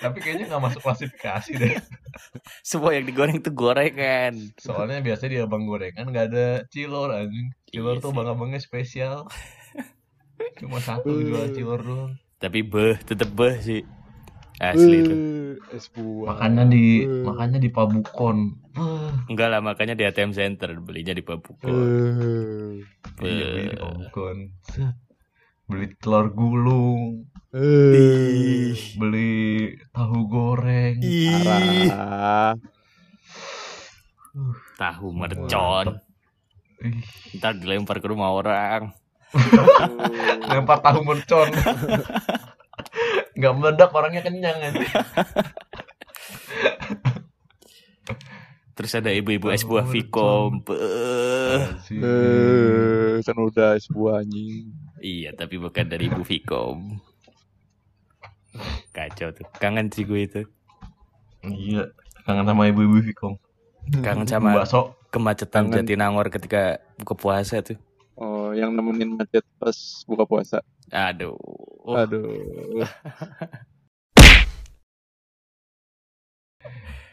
tapi 0.00 0.18
kayaknya 0.24 0.48
nggak 0.48 0.62
masuk 0.64 0.80
klasifikasi 0.80 1.50
deh. 1.56 1.76
Semua 2.68 2.96
yang 2.96 3.04
digoreng 3.04 3.44
tuh 3.44 3.52
gorengan. 3.52 4.36
Soalnya 4.56 5.04
biasanya 5.04 5.30
di 5.30 5.40
abang 5.40 5.64
gorengan 5.68 6.08
nggak 6.08 6.26
ada 6.32 6.48
cilor 6.72 7.12
anjing. 7.12 7.52
Cilor 7.68 7.96
Iya 7.96 8.02
tuh 8.02 8.10
sih. 8.10 8.14
abang-abangnya 8.16 8.60
spesial. 8.60 9.16
Cuma 10.60 10.80
satu 10.80 11.20
jual 11.20 11.52
cilor 11.52 11.80
doang. 11.84 12.12
Tapi 12.40 12.64
beh, 12.64 12.96
tetep 13.04 13.28
beh 13.36 13.56
sih. 13.60 13.84
Asli 14.60 14.96
itu. 15.00 15.14
Eh, 15.16 15.76
es 15.76 15.88
buah. 15.88 16.36
Makannya 16.36 16.64
di 16.68 16.84
Eh. 17.00 17.24
makannya 17.24 17.58
di 17.58 17.70
Pabukon. 17.72 18.38
Ah, 18.76 19.08
Enggak 19.26 19.48
lah, 19.48 19.64
makanya 19.64 19.96
di 19.96 20.04
ATM 20.04 20.30
Center. 20.30 20.76
Belinya 20.78 21.16
di 21.16 21.24
Pabuko. 21.24 21.64
Eh. 21.64 22.84
iya 23.24 23.44
beli 23.48 23.64
di. 23.66 23.76
Pabukon. 23.80 24.36
Beli 25.64 25.86
telur 25.96 26.28
gulung, 26.30 27.24
Eh. 27.50 28.76
beli 28.94 29.32
tahu 29.90 30.18
goreng. 30.28 30.98
Tahu 34.76 35.06
mercon. 35.10 35.86
Ih, 36.80 37.00
Ntar 37.36 37.56
dilempar 37.56 38.00
ke 38.00 38.08
rumah 38.08 38.32
orang. 38.32 38.92
lempar 40.50 40.82
tahu 40.82 41.00
mercon. 41.00 41.48
Nggak 43.40 43.54
meledak 43.56 43.90
orangnya 43.90 44.20
kenyang 44.20 44.60
aja. 44.60 44.84
Terus 48.76 48.96
ada 48.96 49.12
ibu-ibu 49.12 49.52
es 49.52 49.60
buah. 49.60 49.84
Asik. 49.84 50.12
Eh, 52.00 53.20
kan 53.20 53.36
udah 53.36 53.76
es 53.76 53.88
buah 53.88 54.24
anjing. 54.24 54.72
Iya, 55.00 55.36
tapi 55.36 55.60
bukan 55.60 55.84
dari 55.84 56.08
ibu 56.08 56.24
Vicom. 56.24 57.00
Kacau 58.92 59.32
tuh. 59.32 59.44
Kangen 59.56 59.92
sih 59.92 60.08
gue 60.08 60.20
itu. 60.24 60.42
Iya, 61.44 61.92
kangen 62.24 62.48
sama 62.48 62.68
ibu-ibu 62.68 63.04
Vicom. 63.04 63.36
Kangen 64.00 64.24
sama 64.24 64.64
bakso. 64.64 64.96
kemacetan 65.10 65.68
Jangan- 65.68 65.76
Jatinangor 65.84 66.26
ketika 66.32 66.80
buka 66.96 67.14
puasa 67.16 67.60
tuh. 67.60 67.76
Oh, 68.16 68.52
yang 68.52 68.76
nemenin 68.76 69.16
macet 69.16 69.44
pas 69.56 69.76
buka 70.04 70.24
puasa. 70.24 70.58
Aduh. 70.88 71.36
Aduh. 71.96 72.86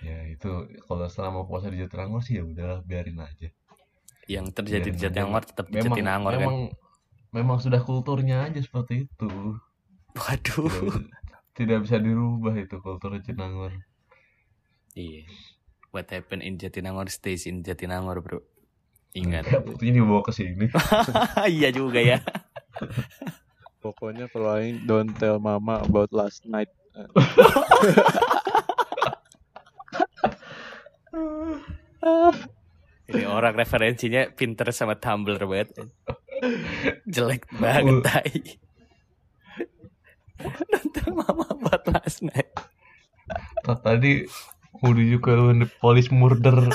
Ya 0.04 0.18
itu 0.28 0.50
kalau 0.86 1.08
selama 1.08 1.44
puasa 1.44 1.68
di 1.68 1.80
Jatinangor 1.80 2.22
sih 2.22 2.40
ya 2.40 2.44
udahlah 2.44 2.84
biarin 2.84 3.20
aja. 3.20 3.50
Yang 4.28 4.46
terjadi 4.56 4.90
di 4.92 4.92
Biarin 4.92 5.00
aja. 5.00 5.04
Jatinangor 5.10 5.44
tetap 5.48 5.66
di 5.68 5.76
Memang 5.80 5.86
Jatinangor 5.88 6.32
kan. 6.32 6.40
memang 6.44 6.58
memang 7.32 7.58
sudah 7.60 7.82
kulturnya 7.82 8.38
aja 8.48 8.60
seperti 8.60 9.08
itu. 9.08 9.30
Waduh. 10.16 10.68
Tidak, 10.68 10.84
bisa- 10.84 11.10
tidak 11.56 11.78
bisa 11.84 11.98
dirubah 11.98 12.54
itu 12.56 12.76
kultur 12.80 13.16
Jatinangor. 13.18 13.72
Iya. 14.94 15.24
What 15.92 16.12
happened 16.12 16.44
in 16.44 16.60
Jatinangor 16.60 17.08
stays 17.08 17.48
in 17.48 17.64
Jatinangor, 17.64 18.20
Bro. 18.20 18.44
Ingat. 19.16 19.50
Ya, 19.50 19.64
buktinya 19.64 20.04
dibawa 20.04 20.22
ke 20.22 20.32
sini. 20.32 20.68
iya 21.58 21.72
juga 21.72 21.98
ya. 21.98 22.18
Pokoknya 23.78 24.26
kalau 24.34 24.58
aing 24.58 24.84
don't 24.90 25.14
tell 25.16 25.38
mama 25.38 25.86
about 25.86 26.10
last 26.12 26.44
night. 26.50 26.70
Ini 33.08 33.24
orang 33.24 33.56
referensinya 33.56 34.28
pinter 34.36 34.68
sama 34.76 35.00
Tumblr 35.00 35.40
banget. 35.40 35.72
Jelek 37.08 37.48
banget 37.56 38.04
tai. 38.04 38.60
Nonton 40.44 41.10
mama 41.16 41.48
buat 41.56 41.84
last 41.90 42.22
night. 42.26 42.52
Tadi 43.64 44.28
udah 44.84 45.06
juga 45.10 45.34
the 45.58 45.68
police 45.82 46.14
murder. 46.14 46.70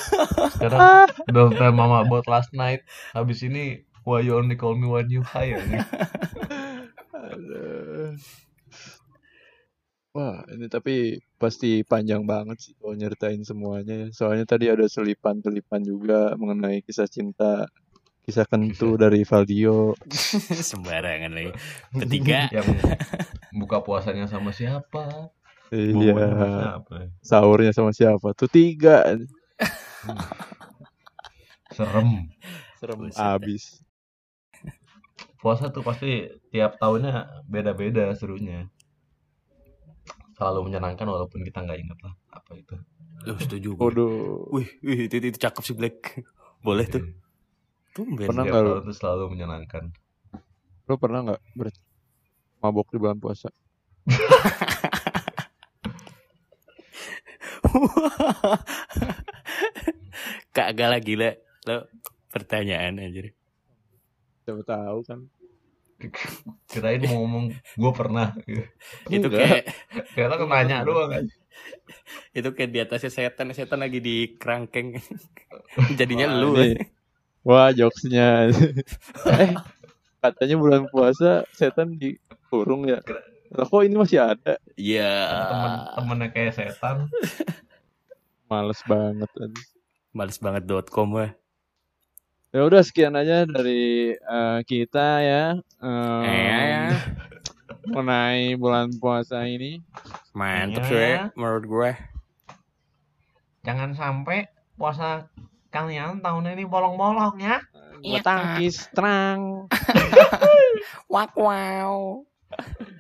Sekarang 0.57 1.07
don't 1.31 1.55
tell 1.55 1.71
mama 1.75 2.03
about 2.03 2.27
last 2.27 2.51
night. 2.57 2.83
Habis 3.15 3.45
ini 3.47 3.85
why 4.03 4.25
you 4.25 4.35
only 4.35 4.59
call 4.59 4.75
me 4.75 4.91
when 4.91 5.07
you 5.13 5.23
high 5.23 5.55
anjing. 5.55 5.87
Wah, 10.13 10.45
ini 10.53 10.69
tapi 10.69 11.25
pasti 11.41 11.81
panjang 11.89 12.29
banget 12.29 12.61
sih 12.61 12.73
kalau 12.77 12.93
nyeritain 12.93 13.41
semuanya 13.49 14.05
ya. 14.05 14.09
Soalnya 14.13 14.45
tadi 14.45 14.69
ada 14.69 14.85
selipan-selipan 14.85 15.81
juga 15.81 16.37
mengenai 16.37 16.85
kisah 16.85 17.09
cinta, 17.09 17.65
kisah 18.29 18.45
kentu 18.45 18.95
dari 19.03 19.25
Valdio. 19.25 19.97
Sembarangan 20.73 21.33
lagi. 21.33 21.53
Ketiga. 21.97 22.45
Yang 22.61 22.69
buka 23.57 23.81
puasanya 23.81 24.29
sama 24.29 24.53
siapa? 24.53 25.33
Iya, 25.73 26.13
sama 26.13 26.49
siapa? 26.61 26.97
sahurnya 27.25 27.73
sama 27.73 27.91
siapa? 27.97 28.37
Tuh 28.37 28.53
tiga. 28.53 29.17
Serem. 31.73 32.29
Serem 32.77 32.99
abis. 33.17 33.81
Puasa 35.43 35.75
tuh 35.75 35.83
pasti 35.83 36.23
tiap 36.55 36.79
tahunnya 36.79 37.43
beda-beda 37.51 38.15
serunya. 38.15 38.71
Selalu 40.39 40.71
menyenangkan 40.71 41.03
walaupun 41.03 41.43
kita 41.43 41.67
nggak 41.67 41.83
inget 41.83 41.99
lah 41.99 42.15
apa 42.31 42.51
itu. 42.55 42.79
Lu 43.27 43.35
setuju 43.43 43.75
gue. 43.75 43.83
Waduh. 43.83 44.47
Wih, 44.55 44.71
wih 44.87 45.11
itu, 45.11 45.19
itu 45.19 45.39
cakep 45.43 45.63
sih 45.67 45.75
Black. 45.75 46.23
Boleh 46.63 46.87
tuh. 46.87 47.03
Tumben. 47.91 48.31
Pernah 48.31 48.47
Tiap 48.47 48.55
nggak 48.55 48.65
tahun 48.71 48.87
tuh 48.87 48.95
selalu 48.95 49.35
menyenangkan. 49.35 49.91
Lo 50.87 50.95
pernah 50.95 51.27
nggak 51.27 51.43
ber- 51.59 51.75
mabok 52.63 52.95
di 52.95 53.03
bulan 53.03 53.19
puasa? 53.19 53.51
Kagak 60.55 60.89
lah 60.89 61.01
gila. 61.03 61.35
Lo 61.67 61.91
pertanyaan 62.31 63.03
aja. 63.03 63.27
Siapa 64.43 64.63
tahu 64.67 64.99
kan. 65.07 65.21
Kirain 66.71 67.03
mau 67.07 67.23
ngomong 67.23 67.45
gue 67.55 67.93
pernah. 67.95 68.35
Itu 69.15 69.31
kayak 69.31 69.71
Kira 70.15 70.35
kan 70.35 70.49
nanya 70.51 70.83
doang 70.83 71.11
kan. 71.11 71.25
itu 72.39 72.49
kayak 72.57 72.71
di 72.73 72.79
atasnya 72.81 73.13
setan, 73.13 73.53
setan 73.53 73.85
lagi 73.85 74.01
di 74.01 74.41
kerangkeng. 74.41 74.97
Jadinya 76.01 76.33
Wah, 76.33 76.41
lu. 76.41 76.49
ini. 76.57 76.81
Wah, 77.45 77.69
jokesnya. 77.77 78.49
eh, 79.29 79.53
katanya 80.25 80.57
bulan 80.57 80.83
puasa 80.89 81.45
setan 81.53 82.01
dikurung 82.01 82.89
ya. 82.89 83.05
Lah 83.53 83.69
kok 83.69 83.85
ini 83.85 84.01
masih 84.01 84.25
ada? 84.33 84.57
Iya. 84.81 85.13
Temen-temennya 85.51 86.29
kayak 86.33 86.53
setan. 86.57 87.13
Males 88.49 88.81
banget. 88.89 89.29
Males 90.17 90.39
banget 90.41 90.63
.com 90.89 91.21
wah. 91.21 91.37
Ya 92.53 92.61
udah 92.63 92.85
sekian 92.85 93.17
aja 93.17 93.49
dari 93.49 94.13
eh, 94.13 94.59
kita 94.69 95.09
ya. 95.19 95.45
Em, 95.81 96.23
Eh, 96.23 96.93
mengenai 97.89 98.55
bulan 98.55 98.93
puasa 98.95 99.43
ini. 99.45 99.83
mantep 100.33 100.81
Iya, 100.81 100.89
sih 100.89 100.97
ya. 100.97 101.23
menurut 101.35 101.65
gue. 101.65 101.91
Jangan 103.63 103.93
sampai 103.93 104.49
puasa 104.75 105.29
kalian 105.69 106.21
tahun 106.21 106.53
ini 106.53 106.65
bolong-bolong 106.65 107.37
ya. 107.37 107.61
Gua 108.01 108.03
Iya, 108.03 108.21
tangkis 108.21 108.89
terang. 108.91 109.69
Wak 111.13 111.33
wow. 111.37 112.25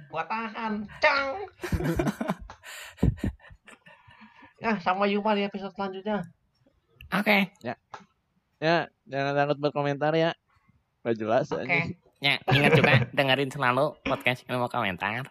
Gua 0.09 0.23
tahan. 0.25 0.87
Cang. 1.01 1.29
ya, 4.63 4.79
sampai 4.79 5.11
jumpa 5.11 5.35
di 5.35 5.43
episode 5.43 5.73
selanjutnya. 5.73 6.23
Oke. 7.11 7.51
Ya, 7.61 7.75
jangan 9.11 9.35
takut 9.35 9.59
berkomentar 9.59 10.15
ya. 10.15 10.31
Gak 11.03 11.19
jelas 11.19 11.51
Oke. 11.51 11.67
aja. 11.67 11.91
Ya, 12.23 12.39
ingat 12.55 12.79
juga 12.79 12.93
dengerin 13.11 13.51
selalu 13.51 13.99
podcast 14.07 14.47
ilmu 14.47 14.71
komentar. 14.71 15.27